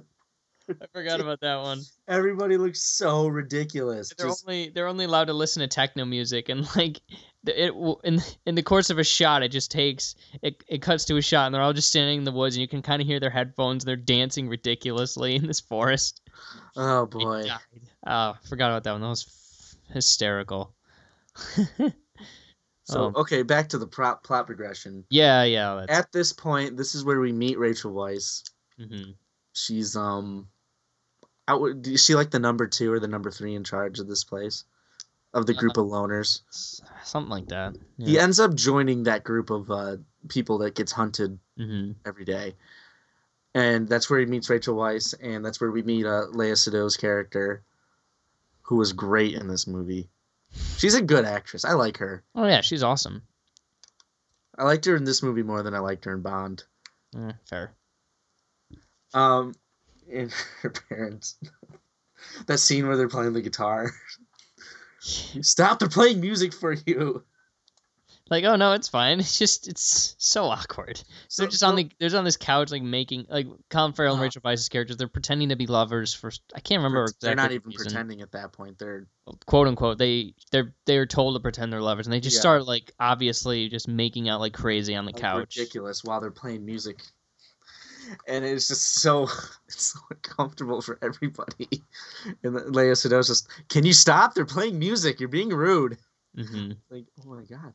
I 0.69 0.85
forgot 0.93 1.19
about 1.21 1.39
that 1.41 1.61
one. 1.61 1.81
everybody 2.07 2.57
looks 2.57 2.81
so 2.81 3.27
ridiculous. 3.27 4.13
They're 4.17 4.27
Just, 4.27 4.45
only 4.47 4.69
they're 4.69 4.87
only 4.87 5.05
allowed 5.05 5.25
to 5.25 5.33
listen 5.33 5.61
to 5.61 5.67
techno 5.67 6.05
music, 6.05 6.49
and 6.49 6.67
like 6.75 6.99
it 7.45 7.73
in 8.03 8.19
in 8.45 8.55
the 8.55 8.63
course 8.63 8.89
of 8.89 8.99
a 8.99 9.03
shot, 9.03 9.43
it 9.43 9.49
just 9.49 9.71
takes 9.71 10.15
it 10.41 10.63
it 10.67 10.81
cuts 10.81 11.05
to 11.05 11.17
a 11.17 11.21
shot, 11.21 11.45
and 11.47 11.55
they're 11.55 11.61
all 11.61 11.73
just 11.73 11.89
standing 11.89 12.19
in 12.19 12.23
the 12.23 12.31
woods, 12.31 12.55
and 12.55 12.61
you 12.61 12.67
can 12.67 12.81
kind 12.81 13.01
of 13.01 13.07
hear 13.07 13.19
their 13.19 13.29
headphones. 13.29 13.83
They're 13.85 13.95
dancing 13.95 14.47
ridiculously 14.49 15.35
in 15.35 15.47
this 15.47 15.59
forest. 15.59 16.21
oh 16.75 17.05
boy. 17.05 17.45
Oh, 18.05 18.35
forgot 18.47 18.71
about 18.71 18.83
that 18.85 18.91
one. 18.93 19.01
That 19.01 19.07
was 19.07 19.75
f- 19.87 19.93
hysterical. 19.95 20.73
So 22.85 23.05
Um, 23.05 23.15
okay, 23.17 23.43
back 23.43 23.69
to 23.69 23.77
the 23.77 23.85
plot 23.85 24.23
plot 24.23 24.47
progression. 24.47 25.05
yeah, 25.11 25.43
yeah. 25.43 25.75
That's, 25.85 25.99
At 25.99 26.11
this 26.11 26.33
point, 26.33 26.75
this 26.75 26.95
is 26.95 27.05
where 27.05 27.19
we 27.19 27.31
meet 27.31 27.59
Rachel 27.59 27.93
Weisz. 27.93 28.41
mhm. 28.79 29.13
She's 29.53 29.95
um, 29.95 30.47
Is 31.49 32.03
she 32.03 32.15
like 32.15 32.31
the 32.31 32.39
number 32.39 32.67
two 32.67 32.91
or 32.91 32.99
the 32.99 33.07
number 33.07 33.31
three 33.31 33.55
in 33.55 33.63
charge 33.63 33.99
of 33.99 34.07
this 34.07 34.23
place, 34.23 34.65
of 35.33 35.45
the 35.45 35.53
group 35.53 35.77
of 35.77 35.85
loners? 35.85 36.41
Something 37.03 37.29
like 37.29 37.47
that. 37.47 37.75
He 37.97 38.19
ends 38.19 38.39
up 38.39 38.53
joining 38.53 39.03
that 39.03 39.23
group 39.23 39.49
of 39.49 39.71
uh, 39.71 39.97
people 40.27 40.59
that 40.59 40.75
gets 40.75 40.91
hunted 40.91 41.39
hmm 41.57 41.91
every 42.05 42.25
day, 42.25 42.55
and 43.53 43.87
that's 43.87 44.09
where 44.09 44.19
he 44.19 44.25
meets 44.25 44.49
Rachel 44.49 44.75
Weisz, 44.75 45.13
and 45.21 45.43
that's 45.43 45.59
where 45.59 45.71
we 45.71 45.81
meet 45.81 46.05
uh, 46.05 46.25
Léa 46.33 46.99
character, 46.99 47.63
who 48.63 48.75
was 48.75 48.93
great 48.93 49.33
in 49.33 49.47
this 49.47 49.65
movie. 49.67 50.09
She's 50.77 50.95
a 50.95 51.01
good 51.01 51.25
actress. 51.25 51.65
I 51.65 51.73
like 51.73 51.97
her. 51.97 52.23
Oh 52.35 52.45
yeah, 52.45 52.61
she's 52.61 52.83
awesome. 52.83 53.23
I 54.57 54.63
liked 54.63 54.85
her 54.85 54.95
in 54.95 55.05
this 55.05 55.23
movie 55.23 55.43
more 55.43 55.63
than 55.63 55.73
I 55.73 55.79
liked 55.79 56.05
her 56.05 56.13
in 56.13 56.21
Bond. 56.21 56.63
Eh, 57.15 57.31
fair. 57.45 57.71
Um, 59.13 59.53
and 60.11 60.31
her 60.61 60.69
parents. 60.69 61.37
that 62.47 62.59
scene 62.59 62.87
where 62.87 62.97
they're 62.97 63.07
playing 63.09 63.33
the 63.33 63.41
guitar. 63.41 63.91
Stop! 65.01 65.79
They're 65.79 65.87
playing 65.89 66.19
music 66.19 66.53
for 66.53 66.73
you. 66.85 67.23
Like, 68.29 68.43
oh 68.43 68.57
no, 68.57 68.73
it's 68.73 68.87
fine. 68.87 69.19
It's 69.19 69.39
just 69.39 69.67
it's 69.67 70.15
so 70.19 70.45
awkward. 70.45 71.01
So, 71.29 71.41
they're 71.41 71.49
just 71.49 71.63
on 71.63 71.75
the 71.75 71.89
they're 71.99 72.15
on 72.15 72.25
this 72.25 72.37
couch 72.37 72.69
like 72.69 72.83
making 72.83 73.25
like 73.27 73.47
Colin 73.71 73.93
Farrell 73.93 74.13
and 74.13 74.19
Uh-huh. 74.19 74.25
Rachel 74.25 74.41
Weisz's 74.43 74.69
characters. 74.69 74.97
They're 74.97 75.07
pretending 75.07 75.49
to 75.49 75.55
be 75.55 75.65
lovers 75.65 76.13
for 76.13 76.29
I 76.53 76.59
can't 76.59 76.79
remember 76.79 77.05
exactly. 77.05 77.27
They're 77.27 77.35
not 77.35 77.51
even 77.53 77.69
reason. 77.69 77.85
pretending 77.85 78.21
at 78.21 78.33
that 78.33 78.51
point. 78.51 78.77
They're 78.77 79.07
quote 79.47 79.67
unquote. 79.67 79.97
They 79.97 80.35
they're 80.51 80.75
they're 80.85 81.07
told 81.07 81.35
to 81.35 81.39
pretend 81.39 81.73
they're 81.73 81.81
lovers, 81.81 82.05
and 82.05 82.13
they 82.13 82.19
just 82.19 82.35
Yeah. 82.35 82.41
start 82.41 82.67
like 82.67 82.91
obviously 82.99 83.67
just 83.69 83.87
making 83.87 84.29
out 84.29 84.41
like 84.41 84.53
crazy 84.53 84.95
on 84.95 85.05
the 85.05 85.11
like, 85.13 85.21
couch. 85.21 85.55
ridiculous 85.57 86.03
while 86.03 86.21
they're 86.21 86.29
playing 86.29 86.63
music, 86.65 87.01
and 88.27 88.45
it's 88.45 88.67
just 88.67 88.95
so 89.01 89.23
it's 89.67 89.93
so 89.93 89.99
uncomfortable 90.09 90.81
for 90.81 90.97
everybody. 91.01 91.83
And 92.43 92.55
Léa 92.55 92.93
Seydoux's 92.93 93.27
just, 93.27 93.49
"Can 93.69 93.85
you 93.85 93.93
stop? 93.93 94.33
They're 94.33 94.45
playing 94.45 94.79
music. 94.79 95.19
You're 95.19 95.29
being 95.29 95.49
rude." 95.49 95.97
hmm 96.35 96.71
Like, 96.89 97.05
oh 97.23 97.35
my 97.35 97.43
god. 97.43 97.73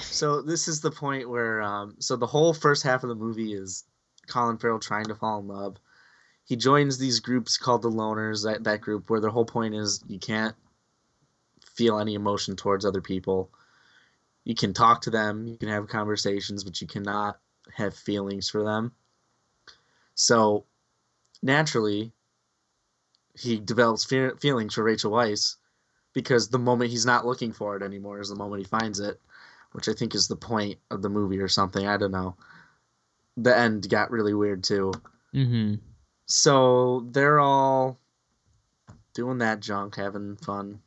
So 0.00 0.42
this 0.42 0.68
is 0.68 0.80
the 0.80 0.90
point 0.90 1.28
where, 1.28 1.62
um, 1.62 1.96
so 2.00 2.16
the 2.16 2.26
whole 2.26 2.52
first 2.52 2.82
half 2.82 3.02
of 3.02 3.08
the 3.08 3.14
movie 3.14 3.54
is 3.54 3.84
Colin 4.28 4.58
Farrell 4.58 4.78
trying 4.80 5.06
to 5.06 5.14
fall 5.14 5.40
in 5.40 5.48
love. 5.48 5.76
He 6.44 6.56
joins 6.56 6.98
these 6.98 7.20
groups 7.20 7.56
called 7.56 7.82
the 7.82 7.90
Loners. 7.90 8.44
That 8.44 8.64
that 8.64 8.80
group 8.80 9.08
where 9.08 9.20
their 9.20 9.30
whole 9.30 9.46
point 9.46 9.74
is 9.74 10.02
you 10.08 10.18
can't 10.18 10.54
feel 11.74 11.98
any 11.98 12.14
emotion 12.14 12.56
towards 12.56 12.84
other 12.84 13.00
people. 13.00 13.50
You 14.44 14.54
can 14.54 14.74
talk 14.74 15.02
to 15.02 15.10
them, 15.10 15.46
you 15.46 15.56
can 15.56 15.68
have 15.68 15.88
conversations, 15.88 16.64
but 16.64 16.80
you 16.80 16.86
cannot 16.86 17.38
have 17.74 17.94
feelings 17.94 18.48
for 18.48 18.62
them. 18.62 18.92
So 20.14 20.64
naturally, 21.42 22.12
he 23.38 23.58
develops 23.58 24.04
fe- 24.04 24.36
feelings 24.40 24.74
for 24.74 24.82
Rachel 24.84 25.12
Weisz 25.12 25.56
because 26.12 26.48
the 26.48 26.58
moment 26.58 26.90
he's 26.90 27.06
not 27.06 27.26
looking 27.26 27.52
for 27.52 27.76
it 27.76 27.82
anymore 27.82 28.20
is 28.20 28.28
the 28.28 28.36
moment 28.36 28.60
he 28.60 28.68
finds 28.68 29.00
it, 29.00 29.20
which 29.72 29.88
I 29.88 29.92
think 29.92 30.14
is 30.14 30.28
the 30.28 30.36
point 30.36 30.78
of 30.90 31.02
the 31.02 31.08
movie 31.08 31.40
or 31.40 31.48
something. 31.48 31.86
I 31.86 31.96
don't 31.96 32.12
know. 32.12 32.36
The 33.36 33.56
end 33.56 33.88
got 33.88 34.12
really 34.12 34.34
weird 34.34 34.62
too. 34.62 34.92
hmm 35.32 35.74
So 36.26 37.08
they're 37.10 37.40
all 37.40 37.98
doing 39.14 39.38
that 39.38 39.58
junk, 39.60 39.96
having 39.96 40.36
fun, 40.36 40.80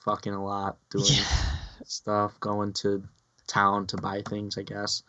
fucking 0.00 0.32
a 0.32 0.42
lot, 0.42 0.78
doing 0.90 1.04
Yeah. 1.08 1.54
stuff, 1.84 2.40
going 2.40 2.72
to 2.74 3.02
town 3.46 3.86
to 3.88 3.98
buy 3.98 4.22
things. 4.22 4.56
I 4.56 4.62
guess 4.62 5.02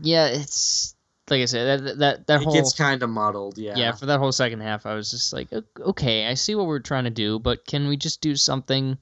Yeah, 0.00 0.26
it's 0.28 0.94
like 1.30 1.42
I 1.42 1.44
said 1.46 1.84
that 1.84 1.98
that 1.98 2.26
that 2.26 2.40
it 2.40 2.44
whole 2.44 2.54
gets 2.54 2.74
kind 2.74 3.02
of 3.02 3.10
muddled. 3.10 3.58
Yeah. 3.58 3.76
yeah 3.76 3.92
for 3.92 4.06
that 4.06 4.18
whole 4.18 4.32
second 4.32 4.60
half, 4.60 4.86
I 4.86 4.94
was 4.94 5.10
just 5.10 5.32
like, 5.32 5.48
okay, 5.78 6.26
I 6.26 6.34
see 6.34 6.54
what 6.54 6.66
we're 6.66 6.80
trying 6.80 7.04
to 7.04 7.10
do, 7.10 7.38
but 7.38 7.66
can 7.66 7.88
we 7.88 7.96
just 7.96 8.20
do 8.20 8.36
something 8.36 8.98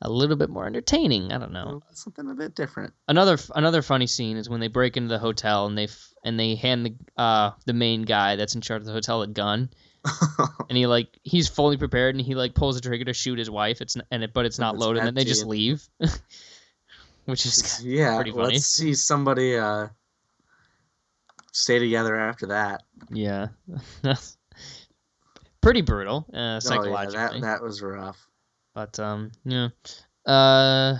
a 0.00 0.10
little 0.10 0.36
bit 0.36 0.50
more 0.50 0.66
entertaining. 0.66 1.32
I 1.32 1.38
don't 1.38 1.52
know. 1.52 1.82
Something 1.92 2.30
a 2.30 2.34
bit 2.34 2.54
different. 2.54 2.92
Another 3.08 3.38
another 3.54 3.82
funny 3.82 4.06
scene 4.06 4.36
is 4.36 4.48
when 4.48 4.60
they 4.60 4.68
break 4.68 4.96
into 4.96 5.08
the 5.08 5.18
hotel 5.18 5.66
and 5.66 5.76
they 5.76 5.84
f- 5.84 6.12
and 6.24 6.38
they 6.38 6.54
hand 6.54 6.86
the 6.86 6.94
uh 7.20 7.50
the 7.66 7.72
main 7.72 8.02
guy 8.02 8.36
that's 8.36 8.54
in 8.54 8.60
charge 8.60 8.82
of 8.82 8.86
the 8.86 8.92
hotel 8.92 9.22
a 9.22 9.26
gun 9.26 9.70
and 10.68 10.78
he 10.78 10.86
like 10.86 11.18
he's 11.24 11.48
fully 11.48 11.76
prepared 11.76 12.14
and 12.14 12.24
he 12.24 12.34
like 12.34 12.54
pulls 12.54 12.76
the 12.76 12.80
trigger 12.80 13.04
to 13.06 13.12
shoot 13.12 13.38
his 13.38 13.50
wife. 13.50 13.80
It's 13.80 13.96
and 14.10 14.22
it 14.22 14.32
but 14.32 14.46
it's 14.46 14.58
not 14.58 14.74
It's 14.74 14.84
loaded 14.84 15.00
and 15.00 15.06
then 15.08 15.14
they 15.14 15.24
just 15.24 15.46
leave, 15.46 15.82
which 17.24 17.44
is 17.44 17.80
yeah, 17.84 18.16
pretty 18.16 18.30
funny. 18.30 18.54
let's 18.54 18.66
see 18.66 18.94
somebody 18.94 19.56
uh, 19.56 19.88
stay 21.58 21.78
together 21.78 22.14
after 22.18 22.46
that. 22.46 22.82
yeah, 23.10 23.48
pretty 25.60 25.80
brutal 25.82 26.26
uh, 26.32 26.36
Oh, 26.36 26.40
yeah, 26.54 26.58
psychologically. 26.60 27.40
that 27.40 27.58
that 27.58 27.62
was 27.62 27.82
rough. 27.82 28.26
But 28.74 28.98
um, 29.00 29.32
yeah. 29.44 29.68
Uh, 30.26 30.98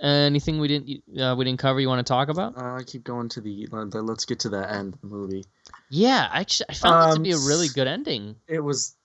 anything 0.00 0.58
we 0.58 0.68
didn't 0.68 1.20
uh, 1.20 1.34
we 1.36 1.44
didn't 1.44 1.58
cover 1.58 1.80
you 1.80 1.88
want 1.88 2.04
to 2.04 2.10
talk 2.10 2.28
about? 2.28 2.56
Uh, 2.56 2.74
I 2.76 2.82
keep 2.84 3.04
going 3.04 3.28
to 3.30 3.40
the. 3.40 3.66
let- 3.70 3.94
Let's 3.94 4.24
get 4.24 4.40
to 4.40 4.48
the 4.48 4.70
end 4.70 4.94
of 4.94 5.00
the 5.00 5.06
movie. 5.08 5.44
Yeah, 5.90 6.28
actually, 6.32 6.66
I 6.70 6.74
found 6.74 7.02
that 7.02 7.10
to 7.12 7.16
Um, 7.18 7.22
be 7.22 7.32
a 7.32 7.38
really 7.38 7.68
good 7.68 7.86
ending. 7.88 8.36
It 8.48 8.60
was. 8.60 8.96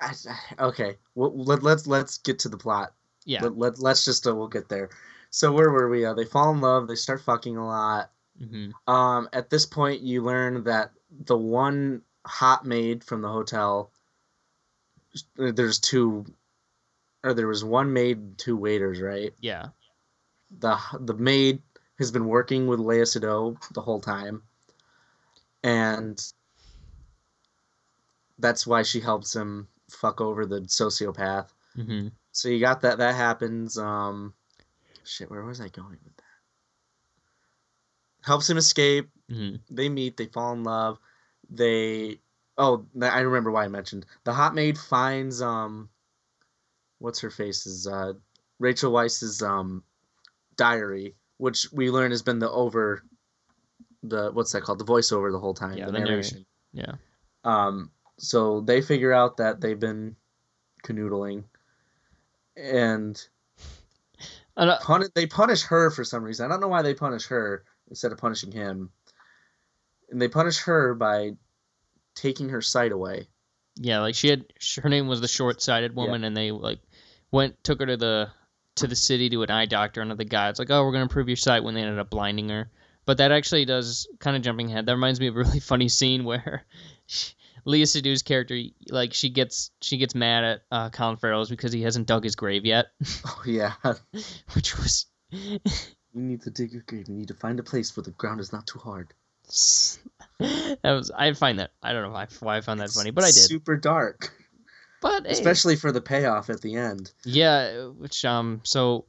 I, 0.00 0.12
I- 0.58 0.64
okay, 0.66 0.96
well, 1.14 1.32
let, 1.36 1.62
let's 1.62 1.86
let's 1.86 2.18
get 2.18 2.38
to 2.40 2.48
the 2.48 2.58
plot. 2.58 2.92
Yeah. 3.24 3.42
Let, 3.42 3.58
let, 3.58 3.78
let's 3.78 4.04
just 4.04 4.26
uh, 4.26 4.34
we'll 4.34 4.48
get 4.48 4.68
there. 4.68 4.90
So 5.30 5.52
where 5.52 5.70
were 5.70 5.88
we? 5.88 6.04
Uh, 6.04 6.14
they 6.14 6.24
fall 6.24 6.52
in 6.52 6.60
love. 6.60 6.86
They 6.88 6.94
start 6.94 7.20
fucking 7.20 7.56
a 7.56 7.66
lot. 7.66 8.10
Hmm 8.38 8.70
Um, 8.86 9.28
at 9.32 9.50
this 9.50 9.66
point, 9.66 10.02
you 10.02 10.22
learn 10.22 10.64
that 10.64 10.92
the 11.10 11.36
one 11.36 12.02
hot 12.26 12.64
maid 12.66 13.02
from 13.04 13.22
the 13.22 13.28
hotel. 13.28 13.90
There's 15.36 15.78
two, 15.78 16.26
or 17.24 17.32
there 17.32 17.46
was 17.48 17.64
one 17.64 17.92
maid, 17.92 18.36
two 18.38 18.56
waiters, 18.56 19.00
right? 19.00 19.32
Yeah. 19.40 19.68
the 20.50 20.78
The 21.00 21.14
maid 21.14 21.62
has 21.98 22.10
been 22.10 22.26
working 22.26 22.66
with 22.66 22.80
Léa 22.80 23.06
Sado 23.06 23.56
the 23.72 23.80
whole 23.80 24.00
time, 24.00 24.42
and 25.62 26.22
that's 28.38 28.66
why 28.66 28.82
she 28.82 29.00
helps 29.00 29.34
him 29.34 29.68
fuck 29.88 30.20
over 30.20 30.44
the 30.44 30.60
sociopath. 30.62 31.48
hmm 31.74 32.08
So 32.32 32.48
you 32.50 32.60
got 32.60 32.82
that. 32.82 32.98
That 32.98 33.14
happens. 33.14 33.78
Um, 33.78 34.34
shit. 35.04 35.30
Where 35.30 35.44
was 35.44 35.60
I 35.60 35.68
going 35.68 35.98
with 36.04 36.16
that? 36.16 36.25
Helps 38.26 38.50
him 38.50 38.58
escape. 38.58 39.08
hmm 39.30 39.56
They 39.70 39.88
meet. 39.88 40.16
They 40.16 40.26
fall 40.26 40.52
in 40.52 40.64
love. 40.64 40.98
They. 41.48 42.20
Oh, 42.58 42.84
I 43.00 43.20
remember 43.20 43.50
why 43.50 43.64
I 43.64 43.68
mentioned 43.68 44.04
the 44.24 44.32
hot 44.32 44.54
maid 44.54 44.76
finds 44.76 45.40
um. 45.40 45.88
What's 46.98 47.20
her 47.20 47.30
face's 47.30 47.86
uh, 47.86 48.14
Rachel 48.58 48.90
Weisz's 48.92 49.42
um, 49.42 49.84
diary, 50.56 51.14
which 51.36 51.70
we 51.72 51.90
learn 51.90 52.10
has 52.10 52.22
been 52.22 52.38
the 52.40 52.50
over. 52.50 53.04
The 54.02 54.30
what's 54.32 54.50
that 54.52 54.62
called? 54.62 54.78
The 54.80 54.84
voiceover 54.84 55.30
the 55.30 55.38
whole 55.38 55.54
time. 55.54 55.76
Yeah, 55.76 55.86
the 55.86 55.92
the 55.92 55.98
narr- 55.98 56.08
narration. 56.08 56.46
Yeah. 56.72 56.92
Um, 57.44 57.90
so 58.18 58.60
they 58.62 58.80
figure 58.82 59.12
out 59.12 59.36
that 59.36 59.60
they've 59.60 59.78
been 59.78 60.16
canoodling, 60.82 61.44
and 62.56 63.22
And, 64.56 64.70
uh, 64.70 64.78
pun- 64.80 65.10
they 65.14 65.26
punish 65.26 65.62
her 65.64 65.90
for 65.90 66.02
some 66.02 66.24
reason. 66.24 66.46
I 66.46 66.48
don't 66.48 66.60
know 66.60 66.68
why 66.68 66.82
they 66.82 66.94
punish 66.94 67.26
her 67.26 67.62
instead 67.88 68.12
of 68.12 68.18
punishing 68.18 68.52
him. 68.52 68.90
And 70.10 70.20
they 70.20 70.28
punish 70.28 70.58
her 70.60 70.94
by 70.94 71.32
taking 72.14 72.50
her 72.50 72.62
sight 72.62 72.92
away. 72.92 73.28
yeah, 73.76 74.00
like 74.00 74.14
she 74.14 74.28
had 74.28 74.44
her 74.82 74.88
name 74.88 75.06
was 75.08 75.20
the 75.20 75.28
short-sighted 75.28 75.94
woman, 75.94 76.24
and 76.24 76.36
they 76.36 76.50
like 76.50 76.80
went 77.30 77.62
took 77.64 77.80
her 77.80 77.86
to 77.86 77.96
the 77.96 78.28
to 78.76 78.86
the 78.86 78.96
city 78.96 79.28
to 79.30 79.42
an 79.42 79.50
eye 79.50 79.66
doctor, 79.66 80.00
and 80.00 80.10
the 80.10 80.24
guy 80.24 80.48
it's 80.48 80.58
like, 80.58 80.70
oh, 80.70 80.84
we're 80.84 80.92
gonna 80.92 81.02
improve 81.02 81.28
your 81.28 81.36
sight 81.36 81.64
when 81.64 81.74
they 81.74 81.82
ended 81.82 81.98
up 81.98 82.10
blinding 82.10 82.48
her. 82.48 82.70
But 83.04 83.18
that 83.18 83.32
actually 83.32 83.64
does 83.64 84.08
kind 84.18 84.36
of 84.36 84.42
jumping 84.42 84.70
ahead. 84.70 84.86
That 84.86 84.94
reminds 84.94 85.20
me 85.20 85.28
of 85.28 85.36
a 85.36 85.38
really 85.38 85.60
funny 85.72 85.88
scene 85.88 86.24
where 86.24 86.64
she, 87.06 87.34
Léa 87.66 87.82
Seydoux's 87.82 88.22
character, 88.22 88.60
like 88.90 89.12
she 89.12 89.28
gets 89.28 89.70
she 89.80 89.98
gets 89.98 90.14
mad 90.14 90.44
at 90.44 90.62
uh, 90.70 90.90
Colin 90.90 91.16
Farrell's 91.16 91.50
because 91.50 91.72
he 91.72 91.82
hasn't 91.82 92.06
dug 92.06 92.22
his 92.24 92.36
grave 92.36 92.64
yet, 92.64 92.86
Oh 93.26 93.42
yeah, 93.44 93.74
which 94.54 94.76
was 94.76 95.06
you 96.16 96.22
need 96.22 96.42
to 96.42 96.50
dig 96.50 96.72
your 96.72 96.82
grave. 96.86 97.08
You 97.08 97.14
need 97.14 97.28
to 97.28 97.34
find 97.34 97.60
a 97.60 97.62
place 97.62 97.96
where 97.96 98.02
the 98.04 98.10
ground 98.12 98.40
is 98.40 98.52
not 98.52 98.66
too 98.66 98.78
hard. 98.78 99.12
that 100.40 100.78
was 100.82 101.12
I 101.16 101.32
find 101.34 101.60
that 101.60 101.70
I 101.82 101.92
don't 101.92 102.02
know 102.02 102.10
why, 102.10 102.26
why 102.40 102.56
I 102.56 102.60
found 102.62 102.80
that 102.80 102.90
funny, 102.90 103.10
but 103.10 103.22
I 103.22 103.28
did. 103.28 103.34
Super 103.34 103.76
dark, 103.76 104.32
But 105.00 105.24
hey, 105.26 105.32
especially 105.32 105.76
for 105.76 105.92
the 105.92 106.00
payoff 106.00 106.50
at 106.50 106.60
the 106.62 106.74
end. 106.74 107.12
yeah, 107.24 107.84
which 107.84 108.24
um 108.24 108.60
so 108.64 109.04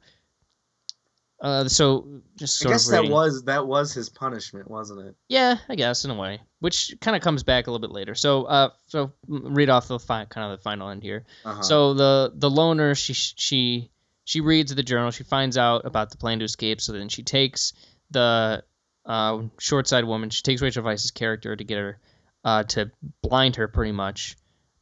uh 1.40 1.66
so 1.68 2.06
just 2.36 2.64
I 2.64 2.68
guess 2.68 2.88
that 2.90 3.08
was 3.08 3.44
that 3.44 3.66
was 3.66 3.92
his 3.92 4.08
punishment, 4.08 4.70
wasn't 4.70 5.06
it? 5.06 5.16
yeah 5.28 5.56
I 5.68 5.74
guess 5.74 6.04
in 6.04 6.10
a 6.12 6.14
way 6.14 6.40
which 6.60 6.94
kind 7.00 7.16
of 7.16 7.22
comes 7.22 7.42
back 7.42 7.66
a 7.66 7.70
little 7.70 7.86
bit 7.86 7.92
later. 7.94 8.14
So 8.14 8.44
uh 8.44 8.70
so 8.86 9.12
read 9.26 9.70
off 9.70 9.88
the 9.88 9.98
fi- 9.98 10.26
kind 10.26 10.52
of 10.52 10.58
the 10.58 10.62
final 10.62 10.88
end 10.90 11.02
here. 11.02 11.24
Uh-huh. 11.44 11.62
So 11.62 11.94
the 11.94 12.32
the 12.34 12.50
loner 12.50 12.94
she 12.94 13.14
she 13.14 13.90
she 14.28 14.42
reads 14.42 14.74
the 14.74 14.82
journal. 14.82 15.10
She 15.10 15.24
finds 15.24 15.56
out 15.56 15.86
about 15.86 16.10
the 16.10 16.18
plan 16.18 16.40
to 16.40 16.44
escape. 16.44 16.82
So 16.82 16.92
then 16.92 17.08
she 17.08 17.22
takes 17.22 17.72
the 18.10 18.62
uh, 19.06 19.38
short 19.58 19.88
side 19.88 20.04
woman. 20.04 20.28
She 20.28 20.42
takes 20.42 20.60
Rachel 20.60 20.84
Weisz's 20.84 21.12
character 21.12 21.56
to 21.56 21.64
get 21.64 21.78
her 21.78 21.98
uh, 22.44 22.64
to 22.64 22.90
blind 23.22 23.56
her 23.56 23.68
pretty 23.68 23.92
much. 23.92 24.36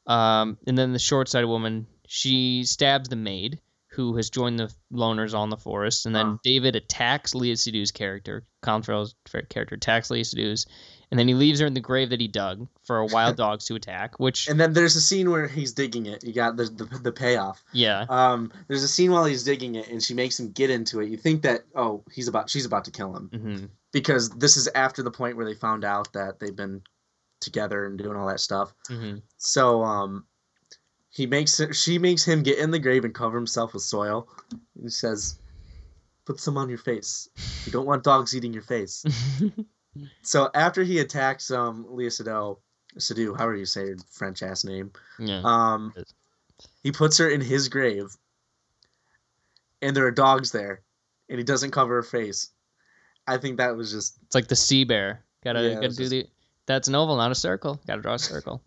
Um, 0.05 0.59
and 0.67 0.77
then 0.77 0.93
the 0.93 0.99
short 0.99 1.29
side 1.29 1.45
woman 1.45 1.87
she 2.09 2.65
stabs 2.65 3.09
the 3.09 3.15
maid 3.15 3.61
who 3.93 4.17
has 4.17 4.31
joined 4.31 4.59
the 4.59 4.73
loners 4.93 5.33
on 5.33 5.49
the 5.51 5.57
forest. 5.57 6.07
And 6.07 6.15
then 6.15 6.27
Huh. 6.27 6.37
David 6.43 6.75
attacks 6.75 7.33
Léa 7.33 7.53
Seydoux's 7.53 7.93
character. 7.93 8.45
Colin 8.63 8.83
Farrell's 8.83 9.15
character 9.49 9.77
attacks 9.77 10.09
Léa 10.09 10.23
Seydoux's. 10.23 10.67
And 11.11 11.21
then 11.21 11.29
he 11.29 11.35
leaves 11.35 11.61
her 11.61 11.67
in 11.67 11.75
the 11.75 11.81
grave 11.81 12.11
that 12.11 12.21
he 12.21 12.27
dug 12.29 12.67
for 12.85 13.05
wild 13.13 13.37
dogs 13.37 13.65
to 13.67 13.75
attack. 13.77 14.19
Which 14.19 14.49
and 14.49 14.59
then 14.59 14.73
there's 14.73 14.97
a 14.97 15.01
scene 15.01 15.31
where 15.31 15.47
he's 15.47 15.73
digging 15.73 16.07
it. 16.07 16.25
You 16.25 16.33
got 16.33 16.57
the 16.57 16.65
the, 16.65 16.85
the 16.85 17.13
payoff. 17.13 17.63
yeah. 17.73 18.07
Um, 18.09 18.51
there's 18.69 18.83
a 18.83 18.89
scene 18.89 19.13
while 19.13 19.25
he's 19.25 19.45
digging 19.45 19.77
it, 19.77 19.89
and 19.89 20.03
she 20.03 20.15
makes 20.15 20.39
him 20.41 20.51
get 20.51 20.71
into 20.71 21.01
it. 21.01 21.09
You 21.09 21.17
think 21.17 21.43
that 21.43 21.63
oh, 21.75 22.03
he's 22.13 22.27
about 22.29 22.51
she's 22.51 22.67
about 22.67 22.85
to 22.87 22.91
kill 22.91 23.15
him 23.17 23.29
hmm 23.33 23.65
because 23.93 24.29
this 24.31 24.59
is 24.59 24.69
after 24.75 25.03
the 25.03 25.11
point 25.11 25.37
where 25.37 25.47
they 25.47 25.55
found 25.55 25.83
out 25.83 26.13
that 26.13 26.39
they've 26.39 26.57
been 26.57 26.83
together 27.41 27.87
and 27.87 27.97
doing 27.97 28.17
all 28.17 28.27
that 28.27 28.41
stuff. 28.41 28.75
hmm 28.89 29.17
So 29.39 29.83
um, 29.85 30.27
he 31.09 31.27
makes 31.27 31.61
it, 31.61 31.75
she 31.75 31.99
makes 31.99 32.23
him 32.25 32.43
get 32.43 32.59
in 32.59 32.73
the 32.73 32.79
grave 32.79 33.05
and 33.05 33.15
cover 33.15 33.37
himself 33.39 33.73
with 33.73 33.83
soil. 33.85 34.29
He 34.83 34.91
says, 34.91 35.39
"Put 36.27 36.41
some 36.41 36.59
on 36.59 36.69
your 36.69 36.79
face. 36.79 37.29
You 37.65 37.73
don't 37.73 37.87
want 37.87 38.03
dogs 38.05 38.37
eating 38.37 38.53
your 38.53 38.65
face." 38.65 39.05
so 40.23 40.51
after 40.55 40.83
he 40.83 40.99
attacks 40.99 41.51
um 41.51 41.87
Leah 41.91 42.11
Sado, 42.11 42.59
Sado, 42.99 43.35
however 43.35 43.57
you 43.57 43.67
say 43.67 43.91
her 43.91 43.97
French 44.11 44.43
ass 44.43 44.65
name, 44.65 44.93
yeah. 45.19 45.41
um, 45.45 45.95
he 46.83 46.93
puts 46.93 47.19
her 47.19 47.29
in 47.29 47.41
his 47.41 47.69
grave, 47.69 48.07
and 49.83 49.97
there 49.97 50.07
are 50.07 50.11
dogs 50.13 50.53
there, 50.53 50.81
and 51.29 51.39
he 51.39 51.45
doesn't 51.45 51.71
cover 51.71 51.95
her 51.97 52.03
face. 52.03 52.51
I 53.27 53.39
think 53.39 53.59
that 53.59 53.77
was 53.77 53.91
just 53.91 54.17
It's 54.27 54.35
like 54.35 54.49
the 54.49 54.57
sea 54.57 54.85
bear. 54.85 55.23
Gotta 55.45 55.63
Yeah, 55.63 55.75
gotta 55.75 55.89
do 55.89 55.95
just- 55.95 56.11
the. 56.11 56.27
That's 56.67 56.89
an 56.89 56.97
oval, 56.97 57.17
not 57.17 57.31
a 57.31 57.37
circle. 57.37 57.81
Gotta 57.87 58.03
draw 58.03 58.15
a 58.15 58.19
circle. 58.19 58.61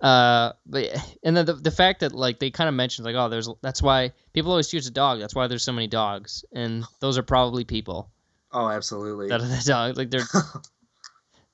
uh, 0.00 0.52
but 0.66 0.92
and 1.22 1.36
then 1.36 1.46
the 1.46 1.52
the 1.54 1.70
fact 1.70 2.00
that 2.00 2.12
like 2.12 2.40
they 2.40 2.50
kind 2.50 2.68
of 2.68 2.74
mentioned 2.74 3.06
like 3.06 3.14
oh 3.14 3.28
there's 3.28 3.48
that's 3.62 3.80
why 3.80 4.12
people 4.32 4.50
always 4.50 4.68
choose 4.68 4.88
a 4.88 4.90
dog. 4.90 5.20
That's 5.20 5.36
why 5.36 5.46
there's 5.46 5.62
so 5.62 5.72
many 5.72 5.86
dogs, 5.86 6.44
and 6.52 6.84
those 6.98 7.16
are 7.16 7.22
probably 7.22 7.62
people 7.62 8.10
oh, 8.50 8.68
absolutely. 8.68 9.28
that 9.28 9.40
are 9.40 9.46
the 9.46 9.62
dogs. 9.64 9.96
Like 9.96 10.10
they're 10.10 10.26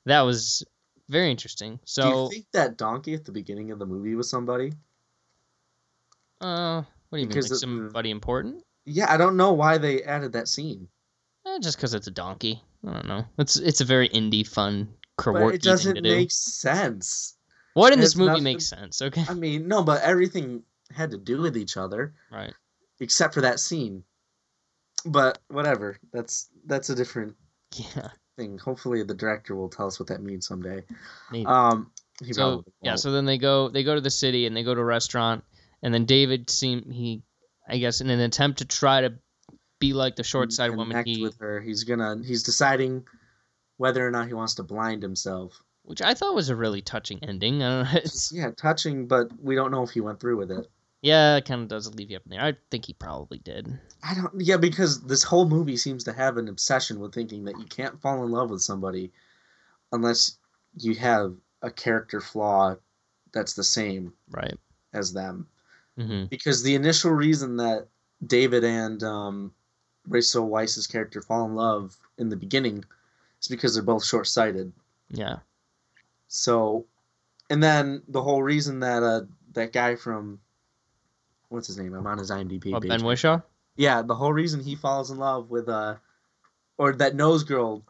that 0.06 0.20
was 0.22 0.64
very 1.08 1.30
interesting. 1.30 1.78
So, 1.84 2.02
Do 2.02 2.08
you 2.08 2.30
think 2.30 2.46
that 2.52 2.76
donkey 2.76 3.14
at 3.14 3.24
the 3.24 3.32
beginning 3.32 3.70
of 3.70 3.78
the 3.78 3.86
movie 3.86 4.14
was 4.14 4.28
somebody? 4.30 4.72
uh, 6.40 6.82
what 7.08 7.18
do 7.18 7.22
you 7.22 7.26
Because 7.28 7.44
mean? 7.46 7.50
Like 7.50 7.50
the- 7.50 7.56
somebody 7.58 8.10
important? 8.10 8.64
Yeah, 8.86 9.12
I 9.12 9.16
don't 9.16 9.36
know 9.36 9.52
why 9.52 9.78
they 9.78 10.02
added 10.02 10.32
that 10.32 10.48
scene. 10.48 10.88
Eh, 11.46 11.58
just 11.60 11.76
because 11.76 11.94
it's 11.94 12.06
a 12.06 12.10
donkey. 12.10 12.62
I 12.86 12.92
don't 12.92 13.06
know. 13.06 13.24
It's 13.38 13.56
it's 13.56 13.80
a 13.80 13.84
very 13.84 14.08
indie 14.08 14.46
fun. 14.46 14.88
But 15.16 15.22
quirky 15.24 15.56
it 15.56 15.62
doesn't 15.62 15.96
to 15.96 16.00
do. 16.00 16.08
make 16.16 16.30
sense. 16.32 17.36
What 17.74 17.92
in 17.92 17.98
it 17.98 18.02
this 18.02 18.16
movie 18.16 18.28
nothing- 18.30 18.44
makes 18.44 18.66
sense? 18.66 19.02
Okay, 19.02 19.24
I 19.28 19.34
mean, 19.34 19.68
no, 19.68 19.82
but 19.82 20.02
everything 20.02 20.62
had 20.94 21.10
to 21.10 21.18
do 21.18 21.40
with 21.42 21.56
each 21.58 21.76
other 21.76 22.14
right. 22.32 22.52
except 23.00 23.34
for 23.34 23.42
that 23.42 23.60
scene. 23.60 24.02
But 25.04 25.38
whatever. 25.48 25.98
That's 26.12 26.48
that's 26.64 26.88
a 26.90 26.94
different 26.94 27.36
Yeah. 27.74 28.08
Thing. 28.40 28.58
Hopefully 28.58 29.02
the 29.02 29.14
director 29.14 29.54
will 29.54 29.68
tell 29.68 29.86
us 29.86 30.00
what 30.00 30.08
that 30.08 30.22
means 30.22 30.46
someday. 30.46 30.82
Maybe. 31.30 31.46
Um 31.46 31.90
so 32.32 32.64
yeah 32.82 32.96
so 32.96 33.12
then 33.12 33.24
they 33.24 33.38
go 33.38 33.70
they 33.70 33.82
go 33.82 33.94
to 33.94 34.00
the 34.00 34.10
city 34.10 34.46
and 34.46 34.54
they 34.54 34.62
go 34.62 34.74
to 34.74 34.80
a 34.80 34.84
restaurant 34.84 35.42
and 35.82 35.94
then 35.94 36.04
david 36.04 36.50
seem 36.50 36.90
he 36.90 37.22
i 37.66 37.78
guess 37.78 38.02
in 38.02 38.10
an 38.10 38.20
attempt 38.20 38.58
to 38.58 38.66
try 38.66 39.00
to 39.00 39.14
be 39.78 39.94
like 39.94 40.16
the 40.16 40.22
short 40.22 40.52
side 40.52 40.76
woman 40.76 41.02
he 41.06 41.22
with 41.22 41.38
her. 41.38 41.62
He's 41.62 41.84
gonna 41.84 42.20
he's 42.22 42.42
deciding 42.42 43.06
whether 43.78 44.06
or 44.06 44.10
not 44.10 44.26
he 44.26 44.34
wants 44.34 44.56
to 44.56 44.62
blind 44.62 45.02
himself. 45.02 45.62
which 45.84 46.02
i 46.02 46.12
thought 46.12 46.34
was 46.34 46.50
a 46.50 46.56
really 46.56 46.82
touching 46.82 47.20
ending 47.22 47.62
i 47.62 47.68
don't 47.68 47.84
know 47.84 47.98
it's, 48.04 48.30
Yeah, 48.30 48.50
touching, 48.50 49.06
but 49.06 49.30
we 49.42 49.54
don't 49.54 49.70
know 49.70 49.82
if 49.82 49.90
he 49.90 50.02
went 50.02 50.20
through 50.20 50.36
with 50.36 50.50
it. 50.50 50.66
Yeah, 51.02 51.36
it 51.36 51.46
kind 51.46 51.62
of 51.62 51.68
does 51.68 51.92
leave 51.94 52.10
you 52.10 52.16
up 52.16 52.22
in 52.26 52.30
there. 52.32 52.42
I 52.42 52.54
think 52.70 52.84
he 52.86 52.92
probably 52.92 53.38
did. 53.38 53.66
I 54.02 54.14
don't. 54.14 54.32
Yeah, 54.38 54.58
because 54.58 55.02
this 55.02 55.22
whole 55.22 55.48
movie 55.48 55.76
seems 55.76 56.04
to 56.04 56.12
have 56.12 56.36
an 56.36 56.48
obsession 56.48 57.00
with 57.00 57.14
thinking 57.14 57.44
that 57.44 57.58
you 57.58 57.64
can't 57.64 58.00
fall 58.00 58.22
in 58.24 58.30
love 58.30 58.50
with 58.50 58.60
somebody 58.62 59.10
unless 59.92 60.38
you 60.76 60.94
have 60.96 61.34
a 61.62 61.70
character 61.70 62.20
flaw 62.20 62.76
that's 63.32 63.54
the 63.54 63.64
same 63.64 64.12
Right. 64.30 64.56
as 64.92 65.12
them. 65.12 65.46
hmm 65.96 66.24
Because 66.24 66.62
the 66.62 66.74
initial 66.74 67.12
reason 67.12 67.56
that 67.58 67.86
David 68.26 68.64
and 68.64 69.02
um, 69.02 69.52
Rachel 70.06 70.48
Weisz's 70.48 70.86
character 70.86 71.22
fall 71.22 71.46
in 71.46 71.54
love 71.54 71.96
in 72.18 72.28
the 72.28 72.36
beginning 72.36 72.84
is 73.40 73.48
because 73.48 73.74
they're 73.74 73.82
both 73.82 74.04
short 74.04 74.26
sighted. 74.26 74.72
Yeah. 75.10 75.38
So, 76.28 76.86
and 77.48 77.62
then 77.62 78.02
the 78.08 78.22
whole 78.22 78.42
reason 78.42 78.80
that 78.80 79.02
uh, 79.02 79.22
that 79.54 79.72
guy 79.72 79.96
from 79.96 80.40
what's 81.50 81.66
his 81.66 81.76
name? 81.76 81.92
I'm 81.92 82.06
on 82.06 82.18
his 82.18 82.30
IMDb 82.30 82.72
What, 82.72 82.82
page. 82.82 82.88
ben 82.88 83.00
Whishaw? 83.04 83.42
Yeah, 83.76 84.02
the 84.02 84.14
whole 84.14 84.32
reason 84.32 84.60
he 84.60 84.74
falls 84.74 85.10
in 85.10 85.18
love 85.18 85.50
with 85.50 85.68
uh 85.68 85.96
or 86.78 86.94
that 86.94 87.14
nose 87.14 87.44
girl 87.44 87.84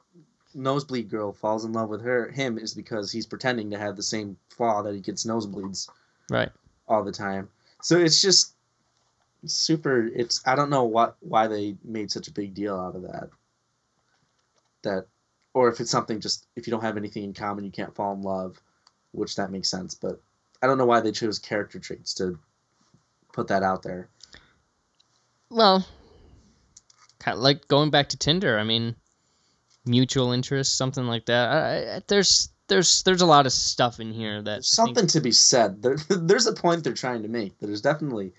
nosebleed 0.52 1.08
girl 1.08 1.32
falls 1.32 1.64
in 1.64 1.72
love 1.72 1.88
with 1.88 2.02
her 2.02 2.28
him 2.30 2.58
is 2.58 2.74
because 2.74 3.12
he's 3.12 3.26
pretending 3.26 3.70
to 3.70 3.78
have 3.78 3.94
the 3.96 4.02
same 4.02 4.36
flaw 4.48 4.82
that 4.82 4.94
he 4.94 5.00
gets 5.00 5.24
nosebleeds 5.24 5.88
Right. 6.28 6.50
all 6.88 7.04
the 7.04 7.12
time. 7.12 7.48
So 7.82 7.96
it's 7.98 8.20
just 8.20 8.54
super 9.46 10.06
it's 10.06 10.42
I 10.46 10.54
don't 10.54 10.70
know 10.70 10.84
what 10.84 11.16
why 11.20 11.46
they 11.46 11.76
made 11.84 12.10
such 12.10 12.28
a 12.28 12.32
big 12.32 12.54
deal 12.54 12.76
out 12.76 12.96
of 12.96 13.02
that. 13.02 13.30
That 14.82 15.06
or 15.54 15.68
if 15.68 15.80
it's 15.80 15.90
something 15.90 16.20
just 16.20 16.46
if 16.56 16.66
you 16.66 16.70
don't 16.70 16.82
have 16.82 16.96
anything 16.96 17.24
in 17.24 17.34
common 17.34 17.64
you 17.64 17.70
can't 17.70 17.94
fall 17.94 18.14
in 18.14 18.22
love, 18.22 18.60
which 19.12 19.36
that 19.36 19.50
makes 19.50 19.68
sense, 19.70 19.94
but 19.94 20.20
I 20.62 20.66
don't 20.66 20.78
know 20.78 20.86
why 20.86 21.00
they 21.00 21.12
chose 21.12 21.38
character 21.38 21.78
traits 21.78 22.14
to 22.14 22.38
put 23.32 23.48
that 23.48 23.62
out 23.62 23.82
there. 23.82 24.08
Well, 25.48 25.86
kind 27.18 27.36
of 27.36 27.42
like 27.42 27.68
going 27.68 27.90
back 27.90 28.10
to 28.10 28.16
Tinder. 28.16 28.58
I 28.58 28.64
mean, 28.64 28.94
mutual 29.84 30.32
interest, 30.32 30.76
something 30.76 31.06
like 31.06 31.26
that. 31.26 31.48
I, 31.48 31.96
I, 31.96 32.00
there's 32.08 32.50
there's 32.68 33.02
there's 33.02 33.22
a 33.22 33.26
lot 33.26 33.46
of 33.46 33.52
stuff 33.52 34.00
in 34.00 34.12
here 34.12 34.40
that 34.42 34.50
I 34.50 34.54
think- 34.54 34.64
something 34.64 35.06
to 35.08 35.20
be 35.20 35.32
said. 35.32 35.82
There, 35.82 35.96
there's 36.08 36.46
a 36.46 36.52
point 36.52 36.84
they're 36.84 36.92
trying 36.94 37.22
to 37.22 37.28
make. 37.28 37.58
There's 37.58 37.82
definitely, 37.82 38.32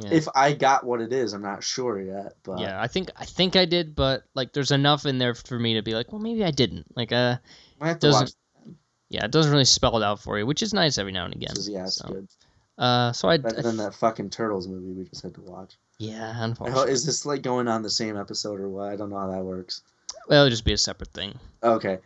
yeah. 0.00 0.10
if 0.12 0.28
I 0.34 0.52
got 0.52 0.84
what 0.84 1.00
it 1.00 1.12
is, 1.12 1.32
I'm 1.32 1.42
not 1.42 1.64
sure 1.64 2.00
yet. 2.00 2.34
But 2.42 2.60
yeah, 2.60 2.80
I 2.80 2.86
think 2.86 3.10
I 3.16 3.24
think 3.24 3.56
I 3.56 3.64
did, 3.64 3.94
but 3.94 4.24
like 4.34 4.52
there's 4.52 4.70
enough 4.70 5.06
in 5.06 5.18
there 5.18 5.34
for 5.34 5.58
me 5.58 5.74
to 5.74 5.82
be 5.82 5.94
like, 5.94 6.12
well, 6.12 6.20
maybe 6.20 6.44
I 6.44 6.50
didn't. 6.50 6.94
Like, 6.96 7.12
uh, 7.12 7.38
I 7.80 7.88
have 7.88 7.98
to 8.00 8.06
doesn't- 8.08 8.34
watch. 8.64 8.74
yeah, 9.08 9.24
it 9.24 9.30
doesn't 9.30 9.52
really 9.52 9.64
spell 9.64 9.96
it 9.96 10.04
out 10.04 10.20
for 10.20 10.38
you, 10.38 10.46
which 10.46 10.62
is 10.62 10.74
nice 10.74 10.98
every 10.98 11.12
now 11.12 11.24
and 11.24 11.34
again. 11.34 11.52
This. 11.54 11.68
Yeah, 11.68 11.84
it's 11.84 11.96
so, 11.96 12.08
good. 12.08 12.28
Uh, 12.78 13.12
so 13.12 13.28
I, 13.28 13.38
Better 13.38 13.58
I 13.58 13.62
than 13.62 13.76
that 13.78 13.94
fucking 13.94 14.30
turtles 14.30 14.68
movie 14.68 14.92
we 14.92 15.04
just 15.04 15.22
had 15.22 15.34
to 15.36 15.40
watch. 15.40 15.76
yeah, 15.98 16.32
unfortunately, 16.44 16.92
Is 16.92 17.06
this 17.06 17.24
like 17.24 17.42
going 17.42 17.68
on 17.68 17.82
the 17.82 17.90
same 17.90 18.16
episode 18.18 18.60
or 18.60 18.68
what? 18.68 18.90
I 18.90 18.96
don't 18.96 19.08
know 19.10 19.18
how 19.18 19.30
that 19.30 19.42
works. 19.44 19.82
well, 20.28 20.42
it'll 20.44 20.50
just 20.50 20.64
be 20.64 20.72
a 20.74 20.78
separate 20.78 21.12
thing, 21.14 21.38
Okay, 21.62 21.98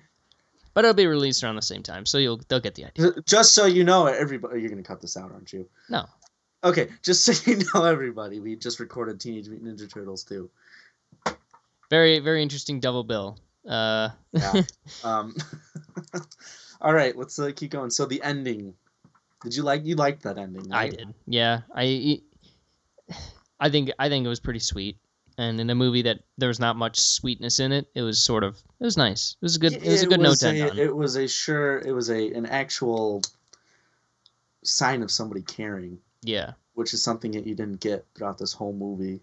but 0.74 0.84
it'll 0.84 0.94
be 0.94 1.06
released 1.06 1.42
around 1.42 1.56
the 1.56 1.62
same 1.62 1.82
time, 1.82 2.06
so 2.06 2.18
you'll 2.18 2.40
they'll 2.48 2.60
get 2.60 2.76
the 2.76 2.84
idea. 2.84 3.12
just 3.26 3.52
so 3.54 3.66
you 3.66 3.82
know, 3.82 4.06
everybody, 4.06 4.60
you're 4.60 4.70
gonna 4.70 4.82
cut 4.82 5.00
this 5.00 5.16
out, 5.16 5.32
aren't 5.32 5.52
you? 5.52 5.68
No, 5.88 6.06
Okay, 6.62 6.88
just 7.02 7.24
so 7.24 7.50
you 7.50 7.62
know, 7.74 7.84
everybody, 7.84 8.38
we 8.38 8.54
just 8.54 8.78
recorded 8.78 9.18
Teenage 9.18 9.48
Mutant 9.48 9.76
Ninja 9.78 9.92
Turtles 9.92 10.22
too. 10.22 10.50
very 11.90 12.20
very 12.20 12.42
interesting 12.42 12.78
double 12.80 13.02
bill. 13.04 13.38
Uh, 13.68 14.10
Yeah. 14.32 14.62
um, 15.04 15.34
all 16.80 16.94
right, 16.94 17.16
let's 17.16 17.38
uh, 17.38 17.50
keep 17.54 17.72
going. 17.72 17.90
So 17.90 18.06
the 18.06 18.22
ending. 18.22 18.74
Did 19.42 19.56
you 19.56 19.62
like? 19.62 19.84
You 19.84 19.96
liked 19.96 20.22
that 20.24 20.38
ending? 20.38 20.72
I 20.72 20.88
did. 20.88 21.14
Yeah, 21.26 21.60
I 21.74 22.20
I 23.58 23.70
think 23.70 23.90
I 23.98 24.08
think 24.08 24.24
it 24.24 24.28
was 24.28 24.40
pretty 24.40 24.58
sweet. 24.58 24.98
And 25.38 25.58
in 25.60 25.70
a 25.70 25.74
movie 25.74 26.02
that 26.02 26.20
there 26.36 26.48
was 26.48 26.60
not 26.60 26.76
much 26.76 27.00
sweetness 27.00 27.60
in 27.60 27.72
it, 27.72 27.86
it 27.94 28.02
was 28.02 28.22
sort 28.22 28.44
of 28.44 28.56
it 28.80 28.84
was 28.84 28.96
nice. 28.96 29.36
It 29.40 29.44
was 29.44 29.56
a 29.56 29.58
good 29.58 29.72
it 29.72 29.84
was 29.84 30.02
a 30.02 30.06
good 30.06 30.20
note 30.20 30.38
to 30.40 30.48
end 30.48 30.58
a, 30.58 30.70
on. 30.70 30.78
It 30.78 30.94
was 30.94 31.16
a 31.16 31.26
sure. 31.26 31.78
It 31.78 31.92
was 31.92 32.10
a 32.10 32.32
an 32.32 32.46
actual 32.46 33.22
sign 34.62 35.02
of 35.02 35.10
somebody 35.10 35.40
caring, 35.40 35.98
yeah. 36.22 36.52
which 36.74 36.92
is 36.92 37.02
something 37.02 37.30
that 37.32 37.46
you 37.46 37.54
didn't 37.54 37.80
get 37.80 38.04
throughout 38.14 38.36
this 38.36 38.52
whole 38.52 38.74
movie. 38.74 39.20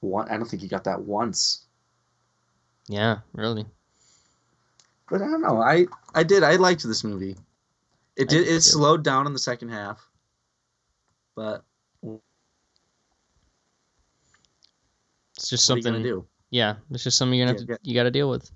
One, 0.00 0.28
I 0.28 0.36
don't 0.36 0.46
think 0.46 0.62
you 0.62 0.68
got 0.68 0.84
that 0.84 1.02
once. 1.02 1.64
Yeah, 2.88 3.18
really. 3.32 3.66
But 5.08 5.22
I 5.22 5.26
don't 5.26 5.42
know. 5.42 5.60
I 5.60 5.86
I 6.14 6.24
did. 6.24 6.42
I 6.42 6.56
liked 6.56 6.82
this 6.82 7.04
movie. 7.04 7.36
It 8.16 8.28
did. 8.28 8.44
did 8.44 8.48
It 8.48 8.60
slowed 8.62 9.04
down 9.04 9.26
in 9.26 9.32
the 9.32 9.38
second 9.38 9.68
half, 9.70 10.08
but 11.34 11.64
It's 15.36 15.50
just 15.50 15.68
what 15.68 15.74
are 15.74 15.78
you 15.78 15.82
something 15.82 16.02
gonna 16.02 16.04
do? 16.04 16.26
Yeah, 16.50 16.76
it's 16.90 17.04
just 17.04 17.18
something 17.18 17.38
you're 17.38 17.46
gonna 17.46 17.58
have 17.58 17.68
Yeah, 17.68 17.76
to, 17.76 17.80
you 17.82 17.94
got 17.94 18.04
to 18.04 18.10
deal 18.10 18.30
with. 18.30 18.50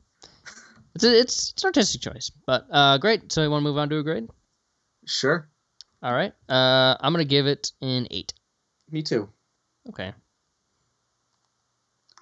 It's 0.94 1.05
a, 1.05 1.18
it's 1.18 1.51
it's 1.51 1.62
an 1.62 1.68
artistic 1.68 2.01
choice, 2.01 2.31
but 2.46 2.66
uh, 2.70 2.99
great. 2.99 3.33
So 3.33 3.42
you 3.42 3.51
want 3.51 3.62
to 3.62 3.64
move 3.68 3.79
on 3.79 3.88
to 3.90 3.99
a 3.99 4.03
grade? 4.03 4.29
Sure. 5.07 5.49
All 6.03 6.12
right. 6.12 6.33
Uh, 6.49 6.96
I'm 7.01 7.12
gonna 7.12 7.25
give 7.25 7.46
it 7.46 7.73
an 7.83 8.07
eight. 8.11 8.33
Me 8.90 9.03
too. 9.03 9.29
Okay. 9.88 10.12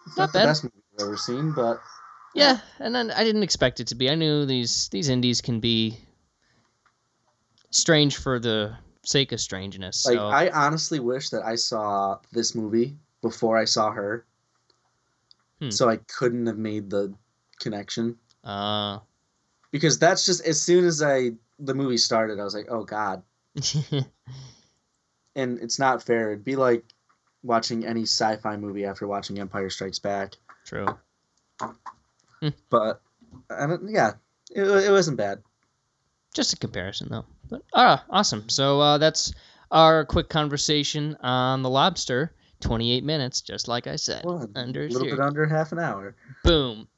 It's 0.07 0.17
Not 0.19 0.27
not, 0.27 0.33
the 0.33 0.39
bad. 0.41 0.47
best 0.47 0.65
movie 0.65 0.83
I've 0.99 1.07
ever 1.07 1.17
seen, 1.17 1.53
but 1.53 1.81
Yeah, 2.35 2.59
and 2.79 2.95
then 2.95 3.11
I 3.11 3.25
didn't 3.25 3.43
expect 3.43 3.81
it 3.81 3.87
to 3.89 3.95
be. 3.95 4.11
I 4.11 4.15
knew 4.15 4.45
these 4.47 4.89
these 4.89 5.09
indies 5.09 5.41
can 5.41 5.61
be 5.61 5.99
strange 7.71 8.17
for 8.17 8.39
the 8.39 8.75
sake 9.05 9.33
of 9.33 9.41
strangeness. 9.41 10.05
like 10.07 10.17
so 10.17 10.27
I 10.29 10.51
honestly 10.51 11.01
wish 11.01 11.31
that 11.31 11.43
I 11.45 11.55
saw 11.55 12.19
this 12.33 12.55
movie 12.55 12.97
before 13.23 13.57
I 13.59 13.65
saw 13.65 13.91
her, 13.91 14.25
Hmm. 15.61 15.71
so 15.71 15.89
I 15.89 15.97
couldn't 15.97 16.47
have 16.47 16.59
made 16.59 16.89
the 16.91 17.13
connection. 17.59 18.17
uh, 18.45 18.99
because 19.73 19.99
that's 19.99 20.25
just 20.25 20.45
as 20.47 20.61
soon 20.61 20.85
as 20.85 21.03
I 21.03 21.33
the 21.59 21.75
movie 21.75 21.99
started, 21.99 22.39
I 22.41 22.45
was 22.45 22.55
like, 22.55 22.69
oh 22.71 22.85
god, 22.85 23.23
and 25.35 25.59
it's 25.59 25.79
not 25.79 26.03
fair. 26.03 26.33
It'd 26.33 26.45
be 26.45 26.57
like 26.57 26.85
watching 27.43 27.85
any 27.85 28.03
sci-fi 28.03 28.57
movie 28.57 28.85
after 28.85 29.07
watching 29.07 29.39
Empire 29.39 29.71
Strikes 29.71 29.99
Back. 29.99 30.35
true. 30.65 30.87
But 32.71 33.01
I 33.51 33.67
don't, 33.67 33.91
yeah, 33.91 34.13
it, 34.55 34.63
it 34.63 34.91
wasn't 34.93 35.17
bad. 35.17 35.43
Just 36.35 36.53
a 36.53 36.57
comparison, 36.57 37.09
though. 37.11 37.25
But 37.49 37.63
ah, 37.75 38.05
awesome. 38.11 38.49
So 38.49 38.81
uh, 38.81 38.99
that's 38.99 39.33
our 39.71 40.05
quick 40.05 40.29
conversation 40.29 41.17
on 41.21 41.63
the 41.63 41.71
lobster. 41.71 42.33
Twenty-eight 42.61 43.05
minutes, 43.05 43.41
just 43.41 43.69
like 43.69 43.87
I 43.87 43.95
said. 43.95 44.25
Well, 44.25 44.49
under 44.57 44.85
a 44.85 44.89
little 44.89 45.09
bit 45.09 45.21
under 45.21 45.47
half 45.47 45.71
an 45.71 45.79
hour. 45.79 46.17
Boom. 46.43 46.89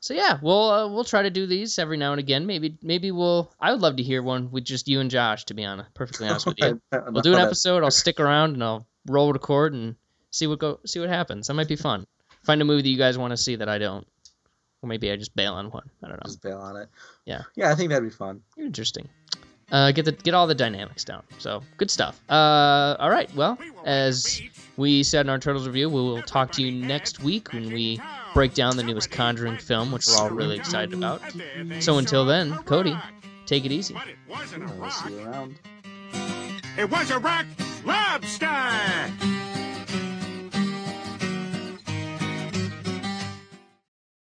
So 0.00 0.14
yeah, 0.14 0.38
we'll 0.42 0.70
uh, 0.70 0.88
we'll 0.88 1.04
try 1.04 1.22
to 1.22 1.30
do 1.30 1.46
these 1.46 1.78
every 1.78 1.96
now 1.96 2.12
and 2.12 2.18
again. 2.18 2.46
Maybe 2.46 2.76
maybe 2.82 3.10
we'll. 3.10 3.52
I 3.60 3.70
would 3.72 3.80
love 3.80 3.96
to 3.96 4.02
hear 4.02 4.22
one 4.22 4.50
with 4.50 4.64
just 4.64 4.88
you 4.88 5.00
and 5.00 5.10
Josh. 5.10 5.44
To 5.44 5.54
be 5.54 5.64
honest, 5.64 5.94
perfectly 5.94 6.28
honest 6.28 6.46
with 6.46 6.58
you, 6.60 6.80
we'll 6.90 7.22
do 7.22 7.34
an 7.34 7.40
episode. 7.40 7.84
I'll 7.84 7.90
stick 7.90 8.18
around 8.18 8.54
and 8.54 8.64
I'll 8.64 8.86
roll 9.06 9.32
record 9.32 9.74
and 9.74 9.94
see 10.30 10.46
what 10.46 10.58
go 10.58 10.80
see 10.86 10.98
what 10.98 11.08
happens. 11.08 11.46
That 11.46 11.54
might 11.54 11.68
be 11.68 11.76
fun. 11.76 12.06
Find 12.42 12.60
a 12.60 12.64
movie 12.64 12.82
that 12.82 12.88
you 12.88 12.98
guys 12.98 13.16
want 13.16 13.30
to 13.30 13.36
see 13.36 13.54
that 13.56 13.68
I 13.68 13.78
don't, 13.78 14.06
or 14.82 14.88
maybe 14.88 15.10
I 15.12 15.16
just 15.16 15.36
bail 15.36 15.54
on 15.54 15.70
one. 15.70 15.88
I 16.02 16.08
don't 16.08 16.16
know. 16.16 16.26
Just 16.26 16.42
bail 16.42 16.58
on 16.58 16.76
it. 16.76 16.88
Yeah. 17.24 17.42
Yeah, 17.54 17.70
I 17.70 17.76
think 17.76 17.90
that'd 17.90 18.02
be 18.02 18.14
fun. 18.14 18.40
Interesting. 18.58 19.08
Uh, 19.72 19.90
get 19.90 20.04
the 20.04 20.12
get 20.12 20.34
all 20.34 20.46
the 20.46 20.54
dynamics 20.54 21.02
down. 21.02 21.22
So 21.38 21.62
good 21.78 21.90
stuff. 21.90 22.20
Uh, 22.28 22.94
all 23.00 23.10
right. 23.10 23.34
Well, 23.34 23.58
as 23.86 24.40
we 24.76 25.02
said 25.02 25.26
in 25.26 25.30
our 25.30 25.38
Turtles 25.38 25.66
review, 25.66 25.88
we 25.88 25.94
will 26.00 26.22
talk 26.22 26.52
to 26.52 26.62
you 26.62 26.70
next 26.70 27.20
week 27.22 27.52
when 27.52 27.72
we 27.72 27.98
break 28.34 28.52
down 28.54 28.76
the 28.76 28.82
newest 28.82 29.10
Conjuring 29.10 29.56
film, 29.56 29.90
which 29.90 30.06
we're 30.06 30.18
all 30.18 30.30
really 30.30 30.56
excited 30.56 30.92
about. 30.94 31.22
So 31.80 31.96
until 31.98 32.24
then, 32.26 32.54
Cody, 32.64 32.94
take 33.46 33.64
it 33.64 33.72
easy. 33.72 33.94
But 33.94 34.08
it 34.08 34.16
wasn't 34.28 34.64
a 34.64 34.84
I'll 34.84 34.90
see 34.90 35.10
you 35.14 35.24
rock. 35.24 35.34
around. 35.34 35.58
It 36.78 36.90
was 36.90 37.10
a 37.10 37.18
rock 37.18 37.46
lobster. 37.84 38.46